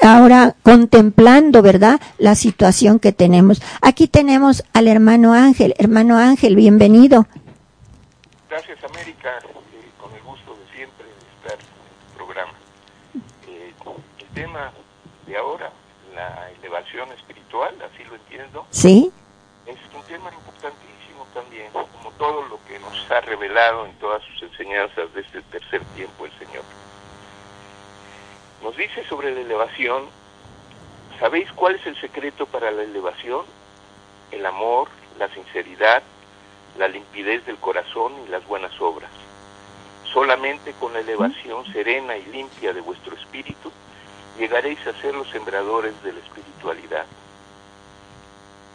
[0.05, 2.01] ahora contemplando, ¿verdad?
[2.19, 3.63] La situación que tenemos.
[3.81, 5.75] Aquí tenemos al hermano Ángel.
[5.79, 7.27] Hermano Ángel, bienvenido.
[8.49, 9.31] Gracias, América.
[9.43, 11.07] Eh, con el gusto de siempre
[11.43, 12.53] estar en el programa.
[13.49, 13.73] Eh,
[14.21, 14.73] el tema
[15.27, 15.73] de ahora,
[16.15, 18.67] la elevación espiritual, así lo entiendo.
[18.71, 19.11] Sí.
[19.67, 24.43] Es un tema importantísimo también, como todo lo que nos ha revelado en todas sus
[24.43, 26.44] enseñanzas de este tercer tiempo el Señor.
[28.65, 30.07] Nos dice sobre la elevación,
[31.21, 33.45] ¿sabéis cuál es el secreto para la elevación?
[34.31, 34.89] El amor,
[35.19, 36.03] la sinceridad,
[36.79, 39.11] la limpidez del corazón y las buenas obras.
[40.11, 43.71] Solamente con la elevación serena y limpia de vuestro espíritu
[44.39, 47.05] llegaréis a ser los sembradores de la espiritualidad.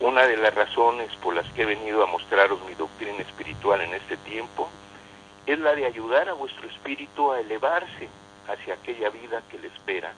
[0.01, 3.95] Una de las razones por las que he venido a mostraros mi doctrina espiritual en
[3.95, 4.69] este tiempo
[5.47, 8.07] es la de ayudar a vuestro espíritu a elevarse
[8.50, 10.14] hacia aquella vida que le espera,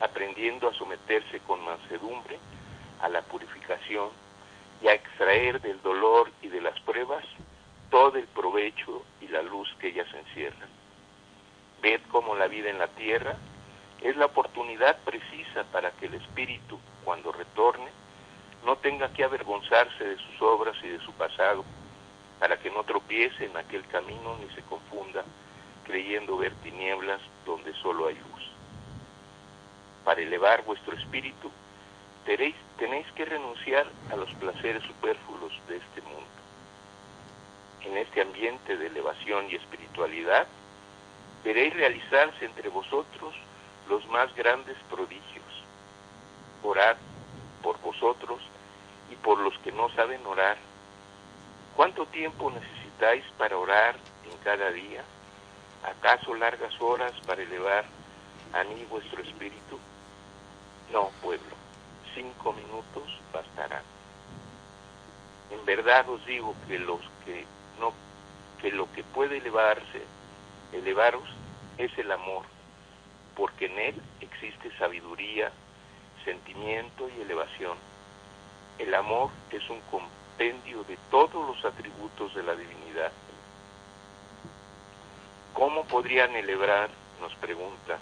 [0.00, 2.38] aprendiendo a someterse con mansedumbre
[3.00, 4.08] a la purificación
[4.82, 7.24] y a extraer del dolor y de las pruebas
[7.90, 10.68] todo el provecho y la luz que ellas encierran.
[11.82, 13.36] Ved cómo la vida en la tierra
[14.00, 17.90] es la oportunidad precisa para que el espíritu, cuando retorne,
[18.64, 21.64] no tenga que avergonzarse de sus obras y de su pasado,
[22.38, 25.24] para que no tropiece en aquel camino ni se confunda,
[25.84, 28.50] creyendo ver tinieblas donde solo hay luz.
[30.04, 31.50] Para elevar vuestro espíritu,
[32.24, 36.26] tenéis, tenéis que renunciar a los placeres superfluos de este mundo.
[37.82, 40.46] En este ambiente de elevación y espiritualidad,
[41.44, 43.34] veréis realizarse entre vosotros
[43.88, 45.64] los más grandes prodigios.
[46.62, 46.96] Orad
[47.62, 48.40] por vosotros
[49.10, 50.56] y por los que no saben orar.
[51.76, 53.96] ¿Cuánto tiempo necesitáis para orar
[54.30, 55.02] en cada día?
[55.84, 57.84] ¿Acaso largas horas para elevar
[58.52, 59.78] a mí vuestro espíritu?
[60.92, 61.54] No, pueblo,
[62.14, 63.82] cinco minutos bastarán.
[65.50, 66.78] En verdad os digo que
[68.62, 70.02] que lo que puede elevarse,
[70.72, 71.28] elevaros,
[71.78, 72.44] es el amor,
[73.36, 75.50] porque en él existe sabiduría,
[76.24, 77.76] sentimiento y elevación.
[78.78, 83.10] El amor es un compendio de todos los atributos de la divinidad.
[85.62, 86.90] ¿Cómo podrían elevar,
[87.20, 88.00] nos pregunta,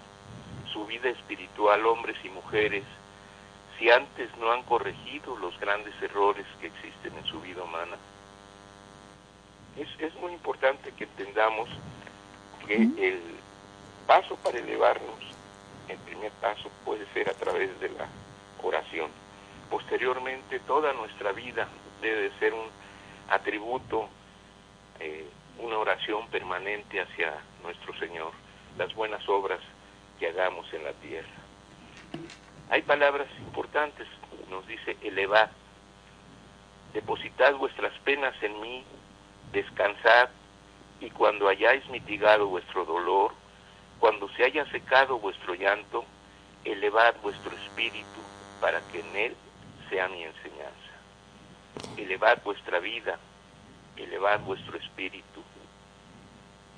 [0.72, 2.84] su vida espiritual hombres y mujeres
[3.78, 7.98] si antes no han corregido los grandes errores que existen en su vida humana?
[9.76, 11.68] Es, es muy importante que entendamos
[12.66, 13.20] que el
[14.06, 15.20] paso para elevarnos,
[15.88, 18.08] el primer paso puede ser a través de la
[18.62, 19.10] oración.
[19.68, 21.68] Posteriormente, toda nuestra vida
[22.00, 22.68] debe de ser un
[23.28, 24.08] atributo,
[24.98, 28.32] eh, una oración permanente hacia nuestro Señor,
[28.76, 29.60] las buenas obras
[30.18, 31.28] que hagamos en la tierra.
[32.70, 34.06] Hay palabras importantes,
[34.48, 35.50] nos dice elevar,
[36.92, 38.84] depositad vuestras penas en mí,
[39.52, 40.28] descansad,
[41.00, 43.32] y cuando hayáis mitigado vuestro dolor,
[43.98, 46.04] cuando se haya secado vuestro llanto,
[46.64, 48.20] elevad vuestro espíritu
[48.60, 49.36] para que en él
[49.88, 50.70] sea mi enseñanza.
[51.96, 53.18] Elevad vuestra vida,
[53.96, 55.42] elevad vuestro espíritu.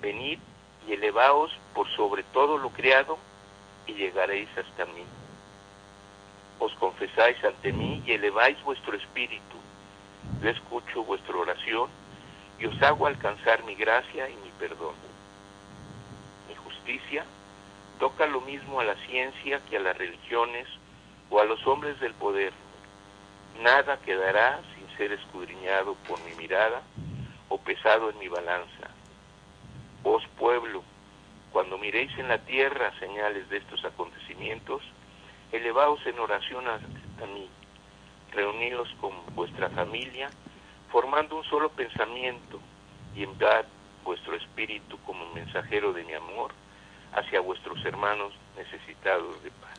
[0.01, 0.39] Venid
[0.87, 3.19] y elevaos por sobre todo lo creado
[3.87, 5.05] y llegaréis hasta mí.
[6.59, 9.57] Os confesáis ante mí y eleváis vuestro espíritu.
[10.43, 11.89] Yo escucho vuestra oración
[12.59, 14.95] y os hago alcanzar mi gracia y mi perdón.
[16.49, 17.25] Mi justicia
[17.99, 20.69] toca lo mismo a la ciencia que a las religiones
[21.31, 22.53] o a los hombres del poder.
[23.61, 26.83] Nada quedará sin ser escudriñado por mi mirada
[27.49, 28.89] o pesado en mi balanza.
[30.03, 30.83] Vos pueblo,
[31.53, 34.83] cuando miréis en la tierra señales de estos acontecimientos,
[35.53, 36.79] elevaos en oración a,
[37.27, 37.49] mí,
[38.33, 40.29] reuníos con vuestra familia,
[40.91, 42.59] formando un solo pensamiento,
[43.15, 43.65] y enviad
[44.05, 46.53] vuestro espíritu como mensajero de mi amor
[47.13, 49.79] hacia vuestros hermanos necesitados de paz.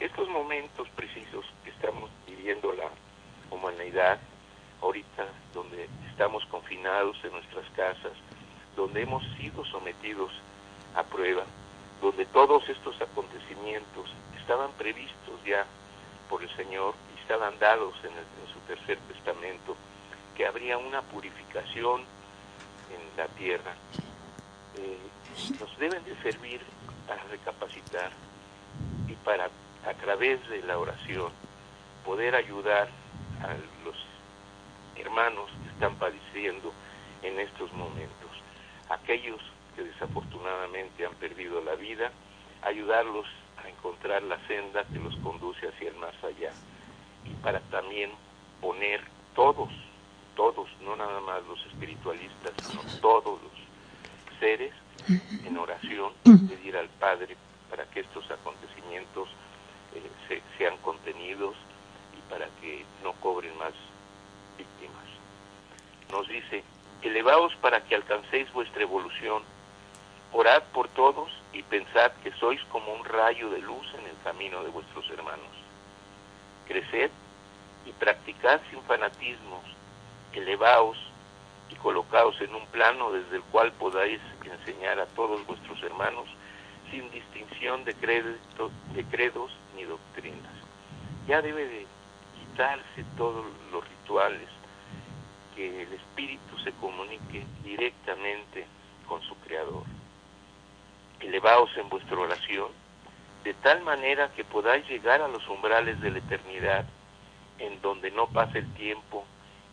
[0.00, 2.88] Estos momentos precisos que estamos viviendo la
[3.50, 4.18] humanidad,
[4.80, 8.12] ahorita donde estamos confinados en nuestras casas,
[8.76, 10.30] donde hemos sido sometidos
[10.94, 11.44] a prueba,
[12.00, 15.66] donde todos estos acontecimientos estaban previstos ya
[16.28, 18.10] por el Señor y estaban dados en,
[18.52, 19.76] su tercer testamento,
[20.36, 23.74] que habría una purificación en la tierra,
[24.76, 24.98] eh,
[25.58, 26.60] nos deben de servir
[27.06, 28.10] para recapacitar
[29.08, 29.46] y para,
[29.86, 31.32] a través de la oración,
[32.04, 32.88] poder ayudar
[33.42, 33.54] a
[33.84, 33.96] los
[34.96, 36.72] hermanos que están padeciendo
[37.22, 38.30] en estos momentos.
[38.90, 39.40] Aquellos
[39.74, 42.10] que desafortunadamente han perdido la vida,
[42.62, 43.26] ayudarlos
[43.64, 46.52] a encontrar la senda que los conduce hacia el más allá.
[47.24, 48.10] Y para también
[48.60, 49.00] poner
[49.34, 49.70] todos,
[50.36, 54.72] todos, no nada más los espiritualistas, sino todos los seres
[55.44, 57.36] en oración, pedir al Padre
[57.70, 59.28] para que estos acontecimientos
[59.94, 61.54] eh, se, sean contenidos
[62.18, 63.72] y para que no cobren más
[64.58, 65.04] víctimas.
[66.10, 66.62] Nos dice,
[67.02, 69.42] elevaos para que alcancéis vuestra evolución,
[70.32, 74.62] orad por todos y pensad que sois como un rayo de luz en el camino
[74.62, 75.48] de vuestros hermanos.
[76.66, 77.10] Creced
[77.86, 79.64] y practicad sin fanatismos,
[80.32, 80.98] elevaos
[81.70, 86.28] y colocaos en un plano desde el cual podáis enseñar a todos vuestros hermanos
[86.90, 90.52] sin distinción de, crédito, de credos ni doctrinas.
[91.26, 91.86] Ya debe de
[92.60, 94.48] saltarse todos los rituales,
[95.54, 98.66] que el espíritu se comunique directamente
[99.06, 99.84] con su creador.
[101.40, 102.68] Elevaos en vuestra oración
[103.44, 106.84] de tal manera que podáis llegar a los umbrales de la eternidad,
[107.58, 109.24] en donde no pasa el tiempo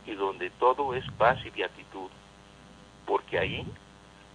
[0.05, 2.09] y donde todo es paz y beatitud,
[3.05, 3.67] porque ahí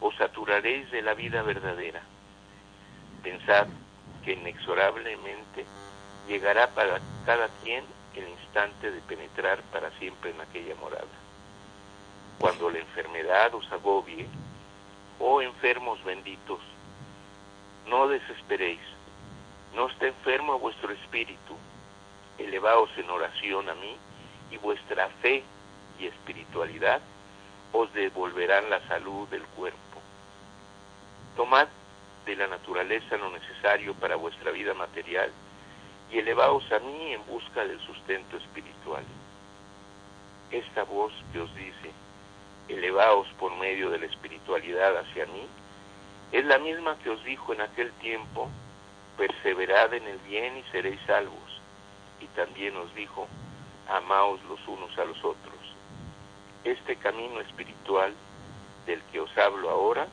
[0.00, 2.02] os saturaréis de la vida verdadera.
[3.22, 3.66] Pensad
[4.22, 5.64] que inexorablemente
[6.28, 7.82] llegará para cada quien
[8.14, 11.06] el instante de penetrar para siempre en aquella morada.
[12.38, 14.26] Cuando la enfermedad os agobie,
[15.18, 16.60] oh enfermos benditos,
[17.86, 18.80] no desesperéis,
[19.74, 21.56] no esté enfermo vuestro espíritu,
[22.38, 23.96] elevaos en oración a mí
[24.50, 25.42] y vuestra fe
[25.98, 27.00] y espiritualidad
[27.72, 29.78] os devolverán la salud del cuerpo.
[31.36, 31.68] Tomad
[32.26, 35.30] de la naturaleza lo necesario para vuestra vida material
[36.12, 39.04] y elevaos a mí en busca del sustento espiritual.
[40.50, 41.90] Esta voz que os dice,
[42.68, 45.46] elevaos por medio de la espiritualidad hacia mí,
[46.32, 48.48] es la misma que os dijo en aquel tiempo,
[49.18, 51.60] perseverad en el bien y seréis salvos.
[52.20, 53.28] Y también os dijo,
[53.86, 55.58] amaos los unos a los otros.
[56.64, 58.14] Este camino espiritual
[58.86, 60.08] del que os hablo ahora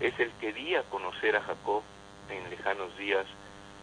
[0.00, 1.82] es el que di a conocer a Jacob
[2.30, 3.26] en lejanos días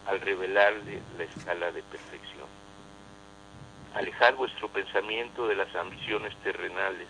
[0.06, 2.48] al revelarle la escala de perfección.
[3.94, 7.08] Alejad vuestro pensamiento de las ambiciones terrenales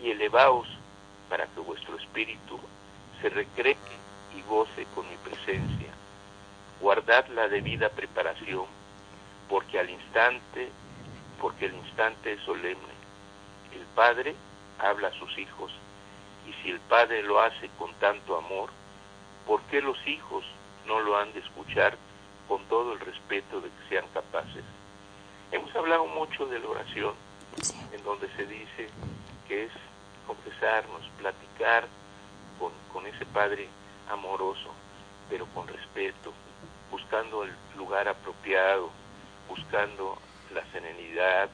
[0.00, 0.68] y elevaos
[1.28, 2.60] para que vuestro espíritu
[3.22, 3.76] se recree
[4.36, 5.88] y goce con mi presencia.
[6.80, 8.66] Guardad la debida preparación,
[9.48, 10.68] porque al instante,
[11.40, 12.92] porque el instante es solemne.
[13.72, 14.34] El Padre
[14.78, 15.72] habla a sus hijos,
[16.46, 18.70] y si el Padre lo hace con tanto amor,
[19.46, 20.44] ¿por qué los hijos
[20.86, 21.96] no lo han de escuchar
[22.48, 24.64] con todo el respeto de que sean capaces.
[25.50, 27.14] Hemos hablado mucho de la oración,
[27.92, 28.88] en donde se dice
[29.48, 29.72] que es
[30.26, 31.86] confesarnos, platicar
[33.02, 33.68] con, ese Padre
[34.10, 34.70] amoroso,
[35.28, 36.32] pero con respeto,
[36.90, 38.90] buscando el lugar apropiado,
[39.48, 40.18] buscando
[40.54, 41.48] la serenidad,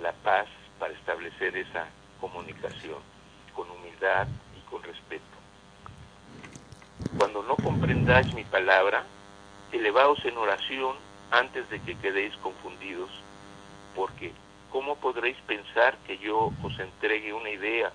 [0.00, 0.46] la paz
[0.78, 1.86] para establecer esa
[2.20, 2.98] comunicación
[3.54, 4.26] con humildad
[4.56, 5.24] y con respeto.
[7.18, 9.04] Cuando no comprendáis mi palabra,
[9.72, 10.96] elevaos en oración
[11.30, 13.10] antes de que quedéis confundidos,
[13.94, 14.32] porque
[14.70, 17.92] ¿cómo podréis pensar que yo os entregue una idea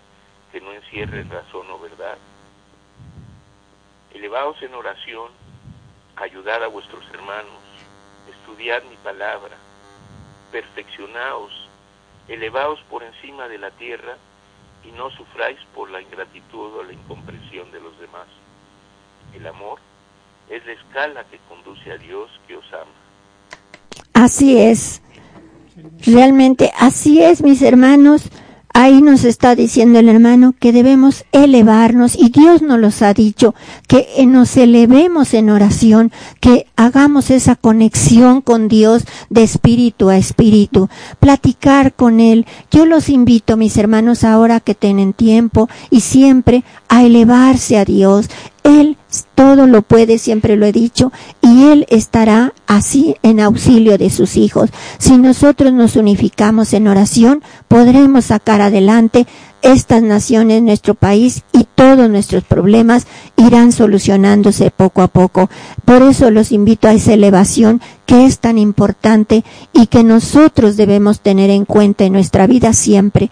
[0.52, 2.18] que no encierre razón o verdad?
[4.16, 5.30] Elevaos en oración,
[6.16, 7.62] ayudad a vuestros hermanos,
[8.32, 9.58] estudiad mi palabra,
[10.54, 11.52] perfeccionaos,
[12.30, 14.16] elevaos por encima de la tierra
[14.86, 18.28] y no sufráis por la ingratitud o la incomprensión de los demás.
[19.34, 19.80] El amor
[20.50, 22.86] es la escala que conduce a Dios que os ama.
[24.14, 25.02] Así es.
[26.06, 28.30] Realmente así es, mis hermanos.
[28.78, 33.56] Ahí nos está diciendo el hermano que debemos elevarnos y Dios nos los ha dicho,
[33.88, 36.12] que nos elevemos en oración,
[36.42, 40.90] que hagamos esa conexión con Dios de espíritu a espíritu,
[41.22, 42.46] platicar con Él.
[42.70, 46.66] Yo los invito, mis hermanos, ahora que tienen tiempo y siempre
[46.96, 48.30] a elevarse a Dios.
[48.64, 48.98] Él
[49.36, 54.38] todo lo puede, siempre lo he dicho, y Él estará así en auxilio de sus
[54.38, 54.70] hijos.
[54.98, 59.28] Si nosotros nos unificamos en oración, podremos sacar adelante
[59.62, 65.50] estas naciones, nuestro país y todos nuestros problemas irán solucionándose poco a poco.
[65.84, 69.44] Por eso los invito a esa elevación que es tan importante
[69.74, 73.32] y que nosotros debemos tener en cuenta en nuestra vida siempre.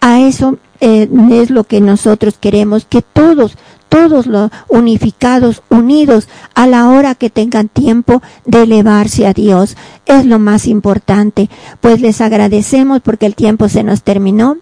[0.00, 3.56] A eso eh, es lo que nosotros queremos, que todos
[3.90, 9.76] todos los unificados, unidos a la hora que tengan tiempo de elevarse a Dios.
[10.06, 11.50] Es lo más importante.
[11.80, 14.56] Pues les agradecemos porque el tiempo se nos terminó.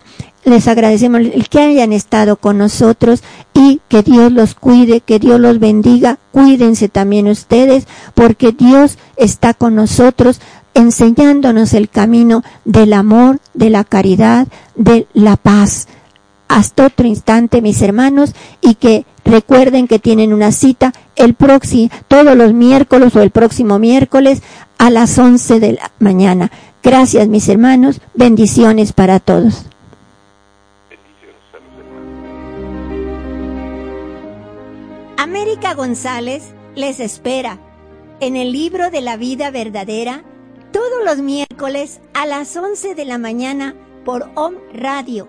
[0.44, 5.38] Les agradecemos el que hayan estado con nosotros y que Dios los cuide, que Dios
[5.38, 6.18] los bendiga.
[6.32, 10.40] Cuídense también ustedes porque Dios está con nosotros
[10.72, 15.86] enseñándonos el camino del amor, de la caridad, de la paz
[16.48, 22.36] hasta otro instante, mis hermanos, y que recuerden que tienen una cita el próximo, todos
[22.36, 24.42] los miércoles o el próximo miércoles
[24.78, 26.50] a las 11 de la mañana.
[26.82, 28.00] Gracias, mis hermanos.
[28.14, 29.66] Bendiciones para todos.
[35.16, 37.58] América González les espera
[38.20, 40.22] en el libro de la vida verdadera
[40.72, 43.74] todos los miércoles a las 11 de la mañana
[44.04, 45.28] por OM Radio